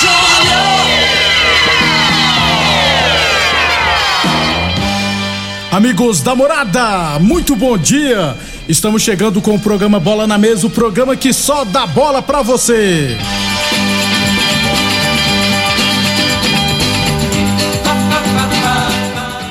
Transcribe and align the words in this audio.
Júnior. 0.00 0.72
Amigos 5.70 6.20
da 6.20 6.34
morada, 6.34 7.18
muito 7.20 7.56
bom 7.56 7.78
dia! 7.78 8.36
Estamos 8.68 9.02
chegando 9.02 9.40
com 9.40 9.54
o 9.54 9.60
programa 9.60 9.98
Bola 9.98 10.26
na 10.26 10.36
Mesa 10.36 10.66
o 10.66 10.70
programa 10.70 11.16
que 11.16 11.32
só 11.32 11.64
dá 11.64 11.86
bola 11.86 12.20
pra 12.20 12.42
você. 12.42 13.16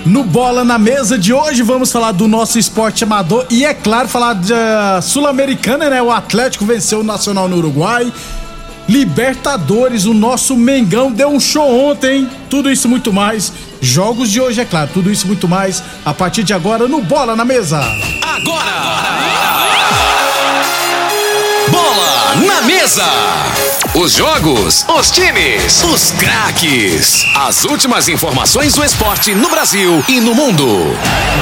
No 0.06 0.24
Bola 0.24 0.66
na 0.66 0.78
Mesa 0.78 1.18
de 1.18 1.34
hoje 1.34 1.64
vamos 1.64 1.92
falar 1.92 2.12
do 2.12 2.28
nosso 2.28 2.60
esporte 2.60 3.04
amador 3.04 3.46
e, 3.50 3.64
é 3.64 3.74
claro, 3.74 4.10
falar 4.10 4.34
da 4.34 5.02
Sul-Americana, 5.02 5.90
né? 5.90 6.02
O 6.02 6.12
Atlético 6.12 6.66
venceu 6.66 7.00
o 7.00 7.04
Nacional 7.04 7.48
no 7.48 7.58
Uruguai. 7.58 8.12
Libertadores, 8.88 10.06
o 10.06 10.14
nosso 10.14 10.56
Mengão 10.56 11.12
deu 11.12 11.30
um 11.30 11.40
show 11.40 11.90
ontem. 11.90 12.30
Tudo 12.50 12.72
isso 12.72 12.88
e 12.88 12.90
muito 12.90 13.14
mais. 13.14 13.52
Jogos 13.82 14.30
de 14.30 14.40
hoje, 14.40 14.62
é 14.62 14.66
claro, 14.66 14.90
tudo 14.94 15.12
isso 15.12 15.26
e 15.26 15.28
muito 15.28 15.48
mais 15.48 15.82
a 16.06 16.14
partir 16.14 16.44
de 16.44 16.54
agora 16.54 16.88
no 16.88 17.02
Bola 17.02 17.36
na 17.36 17.46
Mesa. 17.46 17.80
Bola 21.70 22.36
na 22.46 22.62
mesa. 22.62 23.06
Os 23.94 24.14
jogos, 24.14 24.86
os 24.88 25.12
times, 25.12 25.84
os 25.84 26.12
craques. 26.12 27.26
As 27.36 27.66
últimas 27.66 28.08
informações 28.08 28.74
do 28.74 28.84
esporte 28.84 29.36
no 29.36 29.50
Brasil 29.50 30.04
e 30.08 30.20
no 30.20 30.34
mundo. 30.34 30.66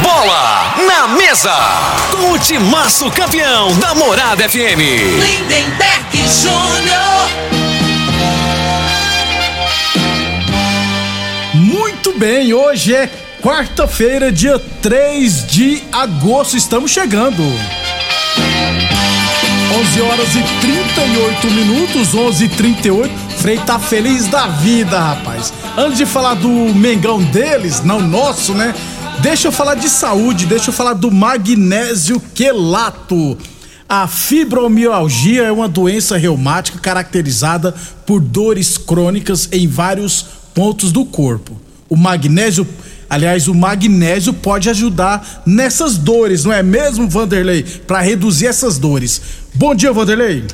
Bola 0.02 0.75
na 0.88 1.08
mesa. 1.09 1.56
Com 2.12 2.31
o 2.31 2.40
timaço 2.40 3.09
campeão 3.12 3.75
da 3.78 3.94
Morada 3.94 4.50
FM. 4.50 4.80
Lindenberg 5.19 6.28
Júnior. 6.28 7.38
Bem, 12.19 12.53
hoje 12.53 12.94
é 12.94 13.09
quarta-feira, 13.41 14.30
dia 14.30 14.59
3 14.59 15.47
de 15.47 15.81
agosto. 15.90 16.57
Estamos 16.57 16.91
chegando. 16.91 17.41
11 19.80 20.02
horas 20.02 20.28
e 20.35 20.44
38 20.59 21.52
minutos, 21.52 22.13
11 22.13 22.44
e 22.44 22.50
38. 22.50 23.13
Frei 23.38 23.57
tá 23.59 23.80
feliz 23.80 24.28
da 24.28 24.47
vida, 24.47 25.00
rapaz. 25.00 25.53
Antes 25.78 25.97
de 25.97 26.06
falar 26.06 26.34
do 26.34 26.50
Mengão 26.50 27.24
deles, 27.24 27.81
não 27.85 28.02
nosso, 28.02 28.53
né? 28.53 28.75
Deixa 29.22 29.47
eu 29.47 29.51
falar 29.53 29.75
de 29.75 29.88
saúde, 29.88 30.46
deixa 30.46 30.72
eu 30.72 30.74
falar 30.74 30.96
do 30.96 31.09
magnésio 31.09 32.19
quelato. 32.36 33.38
A 33.88 34.07
fibromialgia 34.07 35.44
é 35.44 35.51
uma 35.53 35.69
doença 35.69 36.18
reumática 36.18 36.80
caracterizada 36.80 37.74
por 38.06 38.19
dores 38.19 38.78
crônicas 38.78 39.47
em 39.53 39.69
vários 39.69 40.25
pontos 40.53 40.91
do 40.91 41.06
corpo. 41.06 41.69
O 41.89 41.97
magnésio, 41.97 42.67
aliás, 43.09 43.47
o 43.47 43.55
magnésio 43.55 44.33
pode 44.33 44.69
ajudar 44.69 45.41
nessas 45.45 45.97
dores, 45.97 46.45
não 46.45 46.53
é 46.53 46.61
mesmo, 46.61 47.09
Vanderlei? 47.09 47.63
Para 47.88 48.00
reduzir 48.00 48.47
essas 48.47 48.77
dores. 48.77 49.50
Bom 49.55 49.73
dia, 49.73 49.91
Vanderlei. 49.91 50.45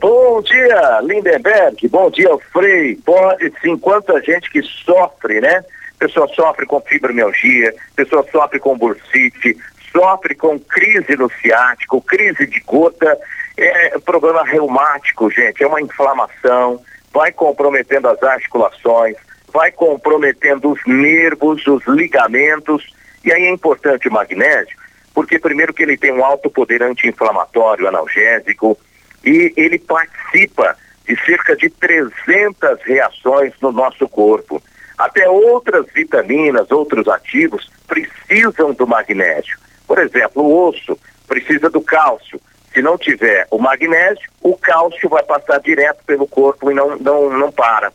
Bom 0.00 0.42
dia, 0.42 1.00
Lindenberg. 1.02 1.88
Bom 1.88 2.10
dia, 2.10 2.28
Frei. 2.52 2.96
Pode 2.96 3.52
sim, 3.60 3.76
quanta 3.76 4.20
gente 4.20 4.50
que 4.50 4.62
sofre, 4.62 5.40
né? 5.40 5.64
Pessoa 5.98 6.28
sofre 6.28 6.66
com 6.66 6.80
fibromialgia, 6.80 7.74
pessoa 7.96 8.24
sofre 8.30 8.60
com 8.60 8.78
bursite, 8.78 9.56
sofre 9.90 10.34
com 10.36 10.58
crise 10.58 11.16
no 11.16 11.28
ciático, 11.40 12.00
crise 12.00 12.46
de 12.46 12.60
gota, 12.60 13.18
é 13.56 13.98
problema 13.98 14.44
reumático, 14.44 15.28
gente, 15.30 15.64
é 15.64 15.66
uma 15.66 15.80
inflamação, 15.80 16.80
vai 17.12 17.32
comprometendo 17.32 18.06
as 18.06 18.22
articulações, 18.22 19.16
vai 19.52 19.72
comprometendo 19.72 20.72
os 20.72 20.80
nervos, 20.86 21.66
os 21.66 21.84
ligamentos, 21.86 22.94
e 23.24 23.32
aí 23.32 23.44
é 23.44 23.50
importante 23.50 24.08
o 24.08 24.12
magnésio, 24.12 24.76
porque 25.14 25.38
primeiro 25.38 25.74
que 25.74 25.82
ele 25.82 25.96
tem 25.96 26.12
um 26.12 26.24
alto 26.24 26.50
poder 26.50 26.82
anti-inflamatório, 26.82 27.88
analgésico, 27.88 28.78
e 29.24 29.52
ele 29.56 29.78
participa 29.78 30.76
de 31.06 31.16
cerca 31.24 31.56
de 31.56 31.70
300 31.70 32.82
reações 32.84 33.52
no 33.60 33.72
nosso 33.72 34.08
corpo. 34.08 34.62
Até 34.96 35.28
outras 35.28 35.86
vitaminas, 35.92 36.70
outros 36.70 37.08
ativos 37.08 37.70
precisam 37.86 38.72
do 38.72 38.86
magnésio. 38.86 39.58
Por 39.86 39.98
exemplo, 39.98 40.42
o 40.42 40.68
osso 40.68 40.98
precisa 41.26 41.70
do 41.70 41.80
cálcio. 41.80 42.40
Se 42.74 42.82
não 42.82 42.98
tiver 42.98 43.46
o 43.50 43.58
magnésio, 43.58 44.30
o 44.42 44.56
cálcio 44.56 45.08
vai 45.08 45.22
passar 45.22 45.58
direto 45.60 46.04
pelo 46.04 46.26
corpo 46.26 46.70
e 46.70 46.74
não, 46.74 46.96
não, 46.96 47.30
não 47.30 47.50
para. 47.50 47.92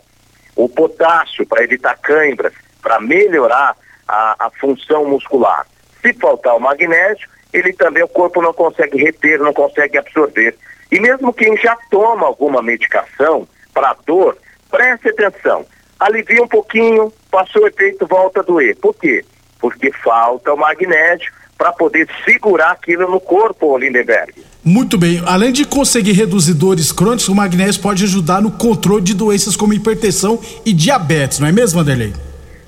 O 0.56 0.70
potássio, 0.70 1.46
para 1.46 1.64
evitar 1.64 1.98
câimbras, 1.98 2.54
para 2.82 3.00
melhorar 3.00 3.76
a, 4.08 4.48
a 4.48 4.50
função 4.60 5.06
muscular. 5.06 5.66
Se 6.02 6.14
faltar 6.14 6.56
o 6.56 6.60
magnésio, 6.60 7.28
ele 7.54 7.74
também 7.74 8.04
o 8.04 8.08
corpo 8.08 8.42
não 8.42 8.54
consegue 8.54 8.98
reter, 8.98 9.40
não 9.40 9.54
consegue 9.54 9.98
absorver. 9.98 10.56
E 10.92 11.00
mesmo 11.00 11.34
quem 11.34 11.56
já 11.58 11.78
toma 11.90 12.26
alguma 12.26 12.62
medicação 12.62 13.48
para 13.74 13.96
dor, 14.06 14.38
preste 14.70 15.10
atenção. 15.10 15.66
Alivia 16.00 16.44
um 16.44 16.48
pouquinho, 16.48 17.12
passou 17.32 17.64
o 17.64 17.68
efeito, 17.68 18.06
volta 18.06 18.42
a 18.42 18.44
doer. 18.44 18.76
Por 18.78 18.94
quê? 18.96 19.24
Porque 19.60 19.92
falta 19.92 20.54
o 20.54 20.58
magnésio 20.58 21.32
para 21.58 21.72
poder 21.72 22.08
segurar 22.26 22.72
aquilo 22.72 23.10
no 23.10 23.20
corpo, 23.20 23.78
Lindenberg. 23.78 24.53
Muito 24.66 24.98
bem. 24.98 25.22
Além 25.26 25.52
de 25.52 25.66
conseguir 25.66 26.14
reduzir 26.14 26.54
dores 26.54 26.92
crônicas, 26.92 27.28
o 27.28 27.36
magnésio 27.36 27.82
pode 27.82 28.04
ajudar 28.06 28.42
no 28.42 28.52
controle 28.52 29.04
de 29.04 29.14
doenças 29.14 29.58
como 29.58 29.74
hipertensão 29.74 30.40
e 30.66 30.72
diabetes, 30.72 31.40
não 31.40 31.48
é 31.48 31.52
mesmo, 31.52 31.80
Vanderlei? 31.80 32.14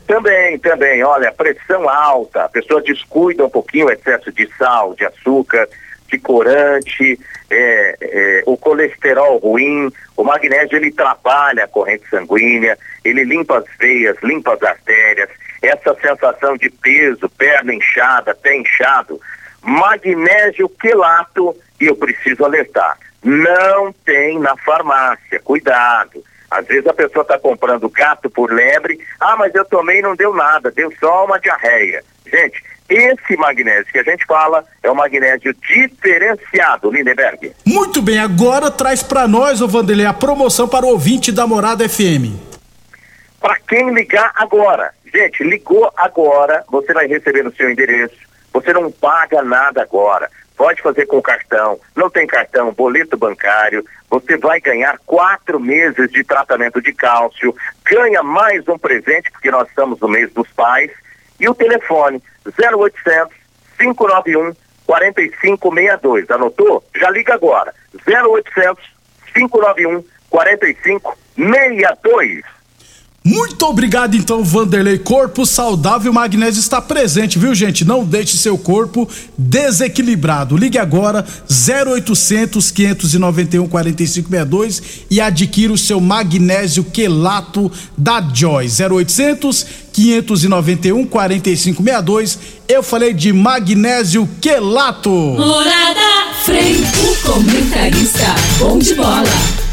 Também, 0.05 0.59
também. 0.59 1.03
Olha, 1.03 1.31
pressão 1.31 1.89
alta, 1.89 2.43
a 2.43 2.49
pessoa 2.49 2.81
descuida 2.81 3.45
um 3.45 3.49
pouquinho 3.49 3.87
o 3.87 3.91
excesso 3.91 4.31
de 4.31 4.47
sal, 4.57 4.93
de 4.93 5.05
açúcar, 5.05 5.67
de 6.09 6.19
corante, 6.19 7.19
é, 7.49 7.97
é, 8.01 8.43
o 8.45 8.57
colesterol 8.57 9.37
ruim, 9.37 9.89
o 10.17 10.23
magnésio 10.23 10.77
ele 10.77 10.91
trabalha 10.91 11.63
a 11.63 11.67
corrente 11.67 12.07
sanguínea, 12.09 12.77
ele 13.03 13.23
limpa 13.23 13.59
as 13.59 13.65
veias, 13.79 14.17
limpa 14.21 14.53
as 14.53 14.61
artérias, 14.61 15.29
essa 15.61 15.95
sensação 16.01 16.57
de 16.57 16.69
peso, 16.69 17.29
perna 17.29 17.73
inchada, 17.73 18.35
pé 18.35 18.57
inchado, 18.57 19.19
magnésio 19.61 20.69
quelato, 20.69 21.55
e 21.79 21.85
eu 21.85 21.95
preciso 21.95 22.45
alertar, 22.45 22.97
não 23.23 23.91
tem 24.05 24.39
na 24.39 24.55
farmácia, 24.57 25.39
cuidado. 25.43 26.23
Às 26.49 26.65
vezes 26.67 26.87
a 26.87 26.93
pessoa 26.93 27.23
está 27.23 27.39
comprando 27.39 27.89
gato 27.89 28.29
por 28.29 28.51
lebre, 28.51 28.99
ah, 29.19 29.35
mas 29.35 29.53
eu 29.55 29.65
tomei 29.65 29.99
e 29.99 30.01
não 30.01 30.15
deu 30.15 30.33
nada, 30.33 30.71
deu 30.71 30.93
só 30.99 31.25
uma 31.25 31.39
diarreia. 31.39 32.03
Gente, 32.25 32.63
Esse 32.87 33.35
magnésio 33.35 33.91
que 33.91 33.97
a 33.97 34.03
gente 34.03 34.25
fala 34.25 34.63
é 34.83 34.91
o 34.91 34.95
magnésio 34.95 35.55
diferenciado, 35.67 36.91
Lindenberg. 36.91 37.51
Muito 37.65 37.99
bem, 37.99 38.19
agora 38.19 38.69
traz 38.69 39.01
pra 39.01 39.27
nós, 39.27 39.59
ô 39.59 39.67
Vanderlei, 39.67 40.05
a 40.05 40.13
promoção 40.13 40.67
para 40.67 40.85
o 40.85 40.89
ouvinte 40.89 41.31
da 41.31 41.47
Morada 41.47 41.89
FM. 41.89 42.37
Para 43.41 43.59
quem 43.67 43.91
ligar 43.91 44.31
agora, 44.35 44.93
gente, 45.11 45.43
ligou 45.43 45.91
agora, 45.97 46.63
você 46.69 46.93
vai 46.93 47.07
receber 47.07 47.43
no 47.43 47.55
seu 47.55 47.71
endereço. 47.71 48.15
Você 48.53 48.71
não 48.71 48.91
paga 48.91 49.41
nada 49.43 49.81
agora. 49.81 50.29
Pode 50.55 50.81
fazer 50.81 51.05
com 51.05 51.21
cartão, 51.21 51.79
não 51.95 52.09
tem 52.09 52.25
cartão, 52.25 52.71
boleto 52.71 53.17
bancário. 53.17 53.85
Você 54.09 54.37
vai 54.37 54.61
ganhar 54.61 54.97
quatro 55.05 55.59
meses 55.59 56.09
de 56.11 56.23
tratamento 56.23 56.81
de 56.81 56.93
cálcio, 56.93 57.53
ganha 57.83 58.23
mais 58.23 58.65
um 58.67 58.77
presente, 58.77 59.29
porque 59.31 59.51
nós 59.51 59.67
estamos 59.67 59.99
no 59.99 60.07
mês 60.07 60.31
dos 60.31 60.47
pais. 60.51 60.89
E 61.39 61.49
o 61.49 61.55
telefone 61.55 62.23
0800 62.45 63.35
591 63.77 64.53
4562. 64.85 66.31
Anotou? 66.31 66.81
Já 66.95 67.09
liga 67.09 67.33
agora. 67.33 67.73
0800 68.07 68.81
591 69.33 70.01
4562. 70.29 72.54
Muito 73.25 73.65
obrigado, 73.65 74.15
então, 74.15 74.43
Vanderlei. 74.43 74.99
Corpo 74.99 75.47
saudável, 75.47 76.13
magnésio 76.13 76.59
está 76.59 76.79
presente, 76.79 77.39
viu, 77.39 77.55
gente? 77.55 77.83
Não 77.83 78.05
deixe 78.05 78.37
seu 78.37 78.55
corpo 78.55 79.09
desequilibrado. 79.35 80.55
Ligue 80.55 80.77
agora, 80.77 81.25
0800 81.49 82.69
591 82.69 83.67
4562 83.67 84.83
e 85.09 85.19
adquira 85.19 85.73
o 85.73 85.77
seu 85.77 85.99
magnésio 85.99 86.83
quelato 86.83 87.71
da 87.97 88.21
Joy. 88.21 88.67
0800 88.67 89.65
591 89.91 91.07
4562. 91.07 92.37
Eu 92.69 92.83
falei 92.83 93.11
de 93.11 93.33
magnésio 93.33 94.29
quelato. 94.39 95.09
Morada 95.09 96.35
Frei, 96.43 96.75
o 96.75 97.15
comentarista 97.27 98.35
bom 98.59 98.77
de 98.77 98.93
bola. 98.93 99.23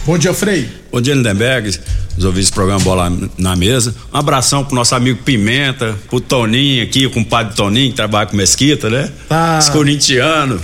Bom 0.07 0.17
dia, 0.17 0.33
Frei. 0.33 0.69
Bom 0.91 1.03
dia, 1.03 1.15
Lindenberg. 1.15 1.79
Os 2.17 2.25
ouvintes 2.25 2.51
do 2.51 2.55
programa 2.55 2.81
Bola 2.81 3.13
na 3.39 3.57
Mesa. 3.57 3.95
Um 4.13 4.19
abração 4.19 4.65
pro 4.65 4.75
nosso 4.75 4.95
amigo 4.95 5.23
Pimenta, 5.23 5.97
pro 6.11 6.21
Toninho 6.21 6.83
aqui, 6.85 7.09
com 7.09 7.21
o 7.21 7.25
padre 7.25 7.55
Toninho, 7.57 7.91
que 7.91 7.97
trabalha 7.97 8.27
com 8.27 8.37
Mesquita, 8.37 8.91
né? 8.91 9.11
Tá. 9.29 9.59
Os 9.59 9.69
corintianos. 9.71 10.61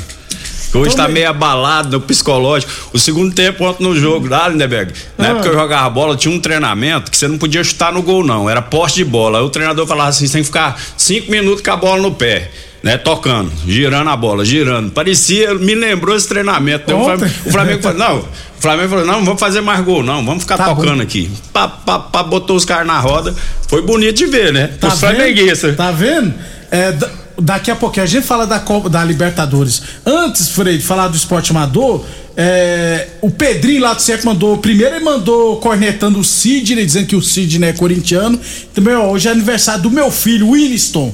Que 0.70 0.76
hoje 0.76 0.94
tá 0.94 1.08
meio 1.08 1.30
abalado 1.30 1.98
no 1.98 2.00
psicológico. 2.04 2.70
O 2.92 2.98
segundo 2.98 3.34
tempo 3.34 3.64
ontem 3.64 3.82
no 3.82 3.96
jogo 3.98 4.28
lá, 4.28 4.46
Lindenberg. 4.48 4.92
Na 5.16 5.24
Ah. 5.24 5.28
época 5.28 5.42
que 5.44 5.48
eu 5.48 5.54
jogava 5.54 5.88
bola, 5.88 6.14
tinha 6.14 6.32
um 6.34 6.38
treinamento 6.38 7.10
que 7.10 7.16
você 7.16 7.26
não 7.26 7.38
podia 7.38 7.64
chutar 7.64 7.90
no 7.90 8.02
gol, 8.02 8.22
não. 8.22 8.50
Era 8.50 8.60
poste 8.60 8.98
de 8.98 9.04
bola. 9.06 9.38
Aí 9.38 9.44
o 9.44 9.48
treinador 9.48 9.86
falava 9.86 10.10
assim: 10.10 10.26
você 10.26 10.34
tem 10.34 10.42
que 10.42 10.46
ficar 10.48 10.78
cinco 10.98 11.30
minutos 11.30 11.62
com 11.62 11.70
a 11.70 11.76
bola 11.76 12.02
no 12.02 12.14
pé. 12.14 12.50
Né, 12.88 12.96
tocando, 12.96 13.52
girando 13.66 14.08
a 14.08 14.16
bola, 14.16 14.44
girando. 14.46 14.90
Parecia, 14.90 15.54
me 15.54 15.74
lembrou 15.74 16.16
esse 16.16 16.26
treinamento. 16.26 16.90
O. 16.94 17.04
Flamengo- 17.04 17.34
o 17.44 17.50
Flamengo 17.50 17.82
falou: 17.82 17.98
não, 17.98 18.18
o 18.20 18.24
Flamengo 18.58 18.88
falou: 18.88 19.04
não, 19.04 19.14
não 19.18 19.24
vamos 19.26 19.40
fazer 19.40 19.60
mais 19.60 19.84
gol, 19.84 20.02
não, 20.02 20.24
vamos 20.24 20.42
ficar 20.42 20.56
Tá 20.56 20.64
tocando 20.74 20.96
bom. 20.96 21.02
aqui. 21.02 21.30
Pá, 21.52 21.68
pá, 21.68 21.98
pá, 21.98 22.22
botou 22.22 22.56
os 22.56 22.64
caras 22.64 22.86
na 22.86 22.98
roda. 22.98 23.34
Foi 23.68 23.82
bonito 23.82 24.16
de 24.16 24.24
ver, 24.26 24.54
né? 24.54 24.68
Tá 24.80 24.88
os 24.88 25.00
flamenguistas. 25.00 25.76
Tá 25.76 25.90
vendo? 25.90 26.32
É, 26.70 26.92
da- 26.92 27.10
daqui 27.38 27.70
a 27.70 27.76
pouquinho 27.76 28.04
a 28.04 28.06
gente 28.08 28.26
fala 28.26 28.46
da 28.46 28.58
Copa 28.58 28.88
da 28.88 29.04
Libertadores. 29.04 29.82
Antes, 30.06 30.48
Frei, 30.48 30.78
de 30.78 30.82
falar 30.84 31.08
do 31.08 31.16
esporte 31.16 31.50
amador, 31.50 32.06
é, 32.36 33.08
o 33.20 33.30
Pedrinho 33.30 33.82
lá 33.82 33.92
do 33.92 34.00
CF 34.02 34.24
mandou. 34.24 34.56
Primeiro 34.56 34.96
ele 34.96 35.04
mandou 35.04 35.58
cornetando 35.58 36.18
o 36.18 36.24
Sidney, 36.24 36.86
dizendo 36.86 37.06
que 37.06 37.16
o 37.16 37.20
Sidney 37.20 37.68
é 37.68 37.72
corintiano. 37.74 38.40
Também, 38.74 38.94
ó, 38.94 39.10
hoje 39.10 39.28
é 39.28 39.30
aniversário 39.30 39.82
do 39.82 39.90
meu 39.90 40.10
filho, 40.10 40.52
Winston. 40.52 41.12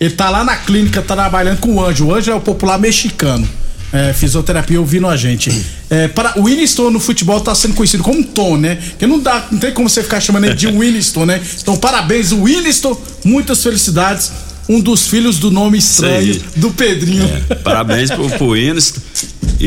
Ele 0.00 0.14
tá 0.14 0.28
lá 0.30 0.44
na 0.44 0.56
clínica 0.56 1.02
trabalhando 1.02 1.58
com 1.58 1.74
o 1.74 1.84
Anjo. 1.84 2.06
O 2.06 2.14
Anjo 2.14 2.30
é 2.30 2.34
o 2.34 2.40
popular 2.40 2.78
mexicano. 2.78 3.48
É, 3.92 4.12
fisioterapia 4.12 4.80
ouvindo 4.80 5.06
a 5.06 5.16
gente. 5.16 5.52
É, 5.88 6.08
para, 6.08 6.36
o 6.36 6.44
Winston 6.44 6.90
no 6.90 6.98
futebol 6.98 7.40
tá 7.40 7.54
sendo 7.54 7.74
conhecido 7.74 8.02
como 8.02 8.24
Tom, 8.24 8.56
né? 8.56 8.74
Porque 8.74 9.06
não 9.06 9.20
dá, 9.20 9.46
não 9.52 9.58
tem 9.60 9.72
como 9.72 9.88
você 9.88 10.02
ficar 10.02 10.20
chamando 10.20 10.46
ele 10.46 10.54
de 10.54 10.66
Winston, 10.72 11.24
né? 11.24 11.40
Então, 11.62 11.76
parabéns, 11.76 12.32
o 12.32 12.44
Winston, 12.44 13.00
muitas 13.24 13.62
felicidades. 13.62 14.32
Um 14.66 14.80
dos 14.80 15.06
filhos 15.06 15.38
do 15.38 15.50
nome 15.50 15.76
estranho 15.76 16.42
do 16.56 16.70
Pedrinho. 16.70 17.30
É, 17.50 17.54
parabéns 17.56 18.10
pro, 18.10 18.28
pro 18.30 18.56
Ines 18.56 18.94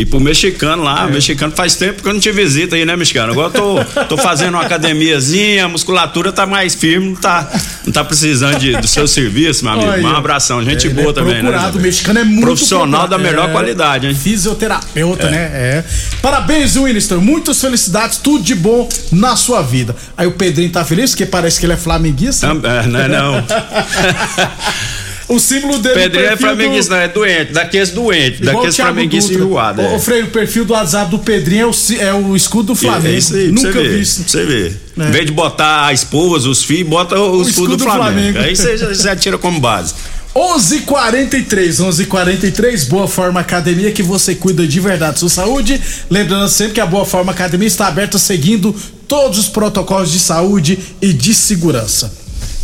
e 0.02 0.06
pro 0.06 0.20
mexicano 0.20 0.84
lá. 0.84 1.08
É. 1.08 1.12
Mexicano 1.12 1.54
faz 1.56 1.76
tempo 1.76 2.02
que 2.04 2.08
eu 2.08 2.14
não 2.14 2.20
te 2.20 2.32
visita 2.32 2.76
aí, 2.76 2.86
né, 2.86 2.96
mexicano? 2.96 3.32
Agora 3.32 3.48
eu 3.58 3.84
tô, 3.86 4.06
tô 4.06 4.18
fazendo 4.18 4.54
uma 4.56 4.64
academiazinha, 4.64 5.66
a 5.66 5.68
musculatura 5.68 6.32
tá 6.32 6.46
mais 6.46 6.76
firme, 6.76 7.08
não 7.10 7.16
tá, 7.16 7.50
não 7.86 7.92
tá 7.92 8.04
precisando 8.04 8.60
de, 8.60 8.76
do 8.78 8.88
seu 8.88 9.08
serviço, 9.08 9.64
meu 9.64 9.74
amigo. 9.74 9.90
Olha. 9.90 10.08
Um 10.08 10.16
abração, 10.16 10.64
gente 10.64 10.88
Ele 10.88 10.94
boa 10.94 11.10
é 11.10 11.14
também, 11.14 11.34
né? 11.36 11.40
procurado, 11.42 11.78
o 11.78 11.82
mexicano 11.82 12.20
é 12.20 12.24
muito 12.24 12.42
Profissional 12.46 13.08
da 13.08 13.18
melhor 13.18 13.50
É, 13.50 13.52
qualidade, 13.52 14.08
hein? 14.08 14.16
Fisioterapeuta, 14.16 15.30
né? 15.30 15.38
É. 15.54 15.84
Parabéns, 16.22 16.76
Winston. 16.76 17.18
Muitas 17.18 17.60
felicidades, 17.60 18.18
tudo 18.18 18.44
de 18.44 18.56
bom 18.56 18.88
na 19.12 19.36
sua 19.36 19.62
vida. 19.62 19.96
Aí 20.16 20.28
o 20.28 20.32
Pedrinho 20.32 20.72
tá 20.72 20.86
feliz, 20.86 21.12
porque 21.12 21.26
parece 21.26 21.60
que 21.60 21.66
ele 21.66 21.74
é 21.74 21.78
flamenguista. 21.78 22.48
Tam- 22.48 22.62
é, 22.70 22.86
não 22.88 23.00
é 23.00 23.08
não. 23.08 23.44
O 25.30 25.40
símbolo 25.40 25.78
dele 25.80 25.96
Pedrinho 25.96 26.24
o 26.24 26.28
é 26.28 26.30
perfil 26.30 26.48
do- 26.48 26.56
flamenguista, 26.56 26.96
não, 26.96 27.02
é 27.02 27.08
doente, 27.10 27.52
daqueles 27.52 27.90
doentes, 27.90 28.40
o 28.40 28.46
daqueles 28.46 28.76
flamenguistas 28.78 29.36
enjoados. 29.36 29.84
Ô, 29.86 29.96
ô, 29.96 30.00
Freire, 30.00 30.28
o 30.28 30.32
perfil 30.32 30.64
do 30.64 30.72
WhatsApp 30.74 31.12
do 31.12 31.20
Pedrinho 31.20 31.64
é 31.64 31.66
o, 31.66 32.00
é 32.00 32.14
o 32.14 32.36
escudo 32.36 32.68
do 32.68 32.76
Flamengo. 32.76 33.08
É 33.14 33.18
isso 33.18 33.36
aí, 33.36 33.52
Nunca 33.52 33.74
você 33.74 33.88
vi 33.90 34.00
isso. 34.02 34.24
você 34.26 34.46
ver. 34.46 34.82
É. 34.98 35.04
Em 35.04 35.12
vez 35.12 35.26
de 35.26 35.32
botar 35.34 35.88
a 35.88 35.94
esposa, 35.94 36.48
os 36.48 36.64
filhos, 36.64 36.88
bota 36.90 37.20
o, 37.20 37.42
escudo, 37.42 37.76
do 37.76 37.84
Flamengo. 37.84 38.40
Aí 38.40 38.56
você 38.56 38.78
já, 38.78 38.94
já 38.94 39.16
tira 39.18 39.38
como 39.38 39.60
base. 39.60 39.94
11:43, 40.34 41.82
11:43, 41.82 42.88
Boa 42.88 43.08
Forma 43.08 43.40
Academia 43.40 43.92
que 43.92 44.04
você 44.04 44.36
cuida 44.36 44.68
de 44.68 44.80
verdade 44.80 45.14
da 45.14 45.18
sua 45.18 45.30
saúde. 45.30 45.82
Lembrando 46.10 46.48
sempre 46.48 46.74
que 46.76 46.80
a 46.82 46.86
Boa 46.86 47.06
Forma 47.06 47.32
Academia 47.32 47.68
está 47.68 47.88
aberta 47.88 48.20
seguindo 48.20 48.74
todos 49.08 49.40
os 49.40 49.48
protocolos 49.50 50.12
de 50.12 50.20
saúde 50.20 50.78
e 51.02 51.12
de 51.12 51.34
segurança. 51.34 52.14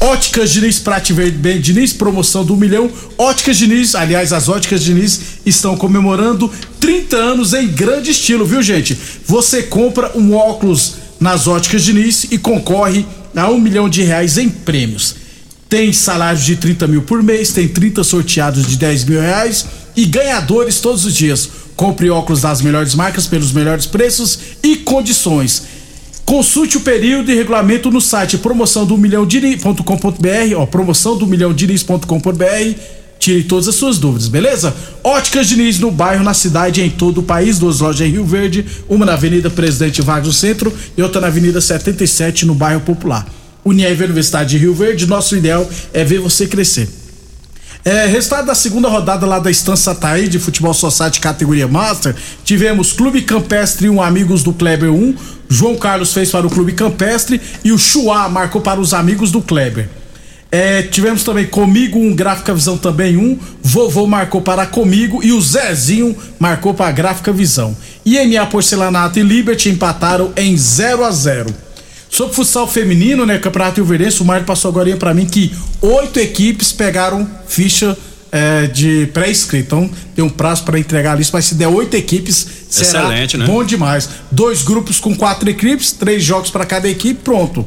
Óticas 0.03 0.51
Diniz, 0.51 0.79
Prate 0.79 1.13
Verde 1.13 1.38
Bem 1.38 1.61
Diniz, 1.61 1.94
promoção 1.94 2.44
do 2.44 2.57
milhão. 2.57 2.91
Óticas 3.17 3.57
Diniz, 3.57 3.95
aliás, 3.95 4.33
as 4.33 4.50
Óticas 4.50 4.83
Diniz 4.83 5.21
estão 5.45 5.77
comemorando 5.77 6.51
30 6.77 7.15
anos 7.15 7.53
em 7.53 7.69
grande 7.69 8.12
estilo, 8.12 8.45
viu, 8.45 8.62
gente? 8.62 8.98
Você 9.25 9.63
compra 9.63 10.12
um 10.13 10.33
óculos 10.33 10.95
nas 11.22 11.48
Óticas 11.48 11.86
Diniz 11.86 12.25
e 12.29 12.38
concorre 12.38 13.05
a 13.33 13.50
um 13.50 13.57
milhão 13.57 13.88
de 13.88 14.03
reais 14.03 14.38
em 14.38 14.50
prêmios. 14.50 15.15
Tem 15.69 15.93
salários 15.93 16.43
de 16.43 16.57
30 16.57 16.86
mil 16.86 17.03
por 17.03 17.24
mês, 17.24 17.53
tem 17.53 17.69
30 17.69 18.03
sorteados 18.03 18.67
de 18.67 18.75
10 18.75 19.05
mil 19.05 19.22
reais 19.22 19.65
e 19.95 20.03
ganhadores 20.03 20.81
todos 20.81 21.05
os 21.05 21.15
dias. 21.15 21.50
Compre 21.77 22.10
óculos 22.10 22.41
das 22.41 22.62
melhores 22.62 22.93
marcas 22.93 23.25
pelos 23.25 23.53
melhores 23.53 23.86
preços 23.86 24.38
e 24.62 24.75
condições. 24.75 25.63
Consulte 26.25 26.77
o 26.77 26.82
período 26.82 27.32
e 27.32 27.36
regulamento 27.36 27.92
no 27.92 28.00
site 28.00 28.38
promoção 28.38 28.86
do 28.86 28.98
milhão 28.98 29.25
ó, 30.56 30.65
promoção 30.65 31.18
do 31.18 31.27
milhão 31.27 31.53
Tire 33.20 33.44
todas 33.44 33.68
as 33.68 33.75
suas 33.75 33.98
dúvidas, 33.98 34.27
beleza? 34.27 34.75
Óticas 35.03 35.48
Diniz 35.48 35.80
no 35.80 35.92
bairro, 35.92 36.24
na 36.24 36.34
cidade, 36.34 36.82
em 36.82 36.89
todo 36.89 37.20
o 37.20 37.24
país. 37.24 37.58
Duas 37.58 37.80
lojas 37.80 38.06
em 38.06 38.12
Rio 38.12 38.25
Verde, 38.25 38.65
uma 38.89 39.06
na 39.06 39.13
Avenida 39.13 39.50
Presidente 39.50 40.01
Vargas 40.01 40.27
no 40.27 40.34
centro 40.34 40.74
e 40.98 41.01
outra 41.01 41.22
na 41.22 41.27
Avenida 41.27 41.62
77 41.62 42.46
no 42.46 42.53
bairro 42.53 42.82
Popular. 42.82 43.25
Unieve 43.63 44.03
Universidade 44.03 44.50
de 44.50 44.58
Rio 44.58 44.74
Verde, 44.74 45.08
nosso 45.08 45.38
ideal 45.38 45.70
é 45.94 46.03
ver 46.03 46.20
você 46.20 46.48
crescer. 46.48 47.02
É, 47.85 48.05
resultado 48.05 48.45
da 48.45 48.55
segunda 48.55 48.87
rodada 48.87 49.25
lá 49.25 49.39
da 49.39 49.51
Estância 49.51 49.93
Taí 49.93 50.29
de 50.29 50.39
Futebol 50.39 50.73
Society 50.73 51.19
categoria 51.19 51.67
Master, 51.67 52.15
tivemos 52.45 52.93
Clube 52.93 53.21
Campestre 53.23 53.89
1, 53.89 54.01
Amigos 54.01 54.41
do 54.41 54.53
Kleber 54.53 54.89
1, 54.89 55.15
João 55.49 55.75
Carlos 55.75 56.13
fez 56.13 56.31
para 56.31 56.47
o 56.47 56.49
Clube 56.49 56.71
Campestre 56.71 57.41
e 57.61 57.73
o 57.73 57.77
Chuá 57.77 58.29
marcou 58.29 58.61
para 58.61 58.79
os 58.79 58.93
Amigos 58.93 59.31
do 59.31 59.41
Kleber. 59.41 59.89
É, 60.49 60.83
tivemos 60.83 61.23
também 61.23 61.45
Comigo 61.45 61.99
um, 61.99 62.15
Gráfica 62.15 62.53
Visão 62.53 62.77
também 62.77 63.17
um, 63.17 63.37
Vovô 63.61 64.07
marcou 64.07 64.39
para 64.39 64.65
Comigo 64.65 65.21
e 65.21 65.33
o 65.33 65.41
Zezinho 65.41 66.15
marcou 66.39 66.73
para 66.73 66.87
a 66.87 66.91
Gráfica 66.91 67.33
Visão. 67.33 67.75
IMA 68.05 68.45
Porcelanato 68.45 69.19
e 69.19 69.23
Liberty 69.23 69.69
empataram 69.69 70.31
em 70.37 70.55
0 70.55 71.03
a 71.03 71.11
0 71.11 71.53
Sobre 72.13 72.36
futsal 72.36 72.67
feminino, 72.67 73.25
né, 73.25 73.39
Campeonato 73.39 73.77
Rio 73.77 73.86
Verdense, 73.86 74.22
o 74.22 74.25
Mário 74.25 74.46
passou 74.46 74.70
agora 74.70 74.96
pra 74.98 75.15
mim 75.15 75.25
que 75.25 75.51
oito 75.82 76.20
equipes 76.20 76.72
pegaram 76.72 77.27
ficha 77.48 77.98
é, 78.32 78.67
de 78.67 79.10
pré-inscrito. 79.12 79.75
Então 79.75 79.89
tem 80.13 80.24
um 80.24 80.29
prazo 80.29 80.63
para 80.63 80.77
entregar 80.77 81.13
a 81.13 81.15
lista, 81.15 81.36
mas 81.36 81.46
se 81.46 81.55
der 81.55 81.67
oito 81.67 81.96
equipes, 81.96 82.48
será 82.70 83.05
Excelente, 83.05 83.36
né? 83.36 83.48
bom 83.48 83.63
demais. 83.63 84.08
Dois 84.29 84.62
grupos 84.62 85.00
com 85.00 85.15
quatro 85.15 85.50
equipes, 85.50 85.91
três 85.91 86.24
jogos 86.24 86.51
para 86.51 86.67
cada 86.67 86.88
equipe, 86.88 87.20
pronto. 87.24 87.65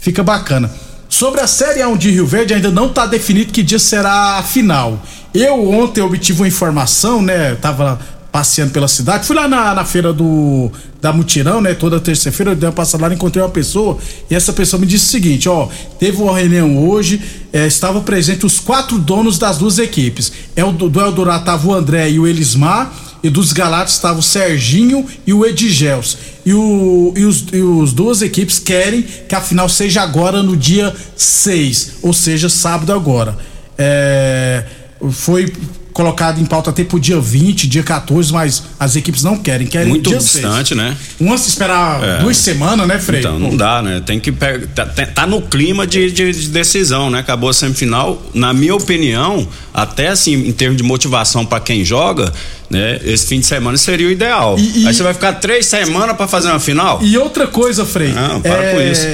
Fica 0.00 0.20
bacana. 0.20 0.68
Sobre 1.08 1.40
a 1.40 1.46
Série 1.46 1.78
A1 1.78 1.96
de 1.96 2.10
Rio 2.10 2.26
Verde, 2.26 2.54
ainda 2.54 2.72
não 2.72 2.88
está 2.88 3.06
definido 3.06 3.52
que 3.52 3.62
dia 3.62 3.78
será 3.78 4.38
a 4.38 4.42
final. 4.42 5.00
Eu 5.32 5.70
ontem 5.70 6.00
obtive 6.00 6.40
uma 6.40 6.48
informação, 6.48 7.22
né? 7.22 7.54
Tava 7.54 8.00
passeando 8.36 8.70
pela 8.70 8.86
cidade. 8.86 9.26
Fui 9.26 9.34
lá 9.34 9.48
na, 9.48 9.74
na 9.74 9.82
feira 9.82 10.12
do 10.12 10.70
da 11.00 11.10
Mutirão, 11.10 11.62
né? 11.62 11.72
Toda 11.72 11.98
terça-feira 11.98 12.52
eu 12.52 12.56
dei 12.56 12.68
uma 12.68 12.74
passada 12.74 13.06
lá, 13.06 13.14
encontrei 13.14 13.42
uma 13.42 13.48
pessoa 13.48 13.96
e 14.30 14.34
essa 14.34 14.52
pessoa 14.52 14.78
me 14.78 14.86
disse 14.86 15.06
o 15.06 15.08
seguinte: 15.08 15.48
ó, 15.48 15.70
teve 15.98 16.20
uma 16.20 16.36
reunião 16.36 16.86
hoje, 16.86 17.18
é, 17.50 17.66
estava 17.66 17.98
presente 18.02 18.44
os 18.44 18.60
quatro 18.60 18.98
donos 18.98 19.38
das 19.38 19.56
duas 19.56 19.78
equipes. 19.78 20.30
É 20.54 20.62
o 20.62 20.70
do, 20.70 20.90
do 20.90 21.00
Eldorado 21.00 21.46
tava 21.46 21.66
o 21.66 21.72
André 21.72 22.10
e 22.10 22.18
o 22.18 22.26
Elismar. 22.26 22.92
E 23.22 23.30
dos 23.30 23.52
Galatas 23.52 23.94
estava 23.94 24.18
o 24.18 24.22
Serginho 24.22 25.04
e 25.26 25.32
o 25.32 25.44
Edgels. 25.44 26.18
E, 26.44 26.52
o, 26.52 27.14
e, 27.16 27.24
os, 27.24 27.46
e 27.52 27.60
os 27.60 27.92
duas 27.92 28.20
equipes 28.20 28.58
querem 28.58 29.02
que 29.02 29.34
a 29.34 29.40
final 29.40 29.68
seja 29.68 30.02
agora 30.02 30.42
no 30.42 30.54
dia 30.56 30.94
6, 31.16 31.94
ou 32.02 32.12
seja, 32.12 32.48
sábado 32.48 32.92
agora. 32.92 33.36
É, 33.76 34.64
foi 35.10 35.52
colocado 35.96 36.38
em 36.38 36.44
pauta 36.44 36.68
até 36.68 36.84
pro 36.84 37.00
dia 37.00 37.18
20, 37.18 37.66
dia 37.66 37.82
14, 37.82 38.30
mas 38.30 38.62
as 38.78 38.96
equipes 38.96 39.22
não 39.22 39.38
querem, 39.38 39.66
querem 39.66 39.88
Muito 39.88 40.10
distante, 40.14 40.68
6. 40.74 40.78
né? 40.78 40.94
Uma 41.18 41.38
se 41.38 41.48
esperar 41.48 42.04
É. 42.04 42.18
duas 42.18 42.36
semanas, 42.36 42.86
né, 42.86 42.98
Frei? 42.98 43.20
Então, 43.20 43.38
não 43.38 43.56
dá, 43.56 43.80
né? 43.82 44.02
Tem 44.04 44.20
que 44.20 44.30
pegar. 44.30 44.66
Tá, 44.74 44.84
tá- 44.84 45.26
no 45.26 45.40
clima 45.40 45.86
de, 45.86 46.12
de- 46.12 46.32
de 46.32 46.48
decisão, 46.48 47.08
né? 47.08 47.20
Acabou 47.20 47.48
a 47.48 47.54
semifinal. 47.54 48.22
Na 48.34 48.52
minha 48.52 48.74
opinião, 48.74 49.48
até 49.72 50.08
assim, 50.08 50.34
em 50.34 50.52
termos 50.52 50.76
de 50.76 50.82
motivação 50.82 51.46
pra 51.46 51.60
quem 51.60 51.82
joga, 51.82 52.30
né? 52.68 53.00
Esse 53.02 53.26
fim 53.28 53.40
de 53.40 53.46
semana 53.46 53.78
seria 53.78 54.06
o 54.06 54.10
ideal. 54.10 54.56
E- 54.58 54.82
e- 54.82 54.86
Aí 54.86 54.92
você 54.92 55.02
vai 55.02 55.14
ficar 55.14 55.32
três 55.32 55.64
semanas 55.64 56.14
pra 56.14 56.28
fazer 56.28 56.48
uma 56.48 56.60
final? 56.60 57.00
E 57.02 57.16
outra 57.16 57.46
coisa, 57.46 57.86
Frei. 57.86 58.12
Não, 58.12 58.42
para 58.42 58.72
com 58.74 58.80
isso. 58.82 59.06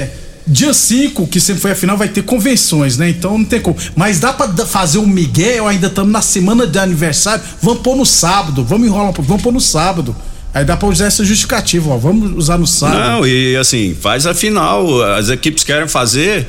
Dia 0.45 0.73
5, 0.73 1.25
que 1.27 1.39
sempre 1.39 1.61
foi 1.61 1.71
a 1.71 1.75
final, 1.75 1.97
vai 1.97 2.09
ter 2.09 2.21
convenções, 2.23 2.97
né? 2.97 3.09
Então 3.09 3.37
não 3.37 3.45
tem 3.45 3.61
como. 3.61 3.77
Mas 3.95 4.19
dá 4.19 4.33
pra 4.33 4.45
da- 4.47 4.65
fazer 4.65 4.97
um 4.97 5.07
Miguel, 5.07 5.67
ainda 5.67 5.87
estamos 5.87 6.11
na 6.11 6.21
semana 6.21 6.67
de 6.67 6.77
aniversário. 6.77 7.43
Vamos 7.61 7.81
pôr 7.81 7.95
no 7.95 8.05
sábado, 8.05 8.63
vamos 8.63 8.87
enrolar 8.87 9.13
vamos 9.19 9.41
pôr 9.41 9.53
no 9.53 9.61
sábado. 9.61 10.13
Aí 10.53 10.63
dá 10.65 10.77
pra 10.77 10.87
usar 10.89 11.05
essa 11.05 11.23
justificativa, 11.25 11.91
ó. 11.91 11.97
Vamos 11.97 12.31
usar 12.37 12.57
no 12.59 12.67
sábado. 12.67 12.99
Não, 12.99 13.27
e 13.27 13.55
assim, 13.55 13.95
faz 13.99 14.27
a 14.27 14.33
final. 14.35 15.01
As 15.13 15.29
equipes 15.29 15.63
querem 15.63 15.87
fazer. 15.87 16.45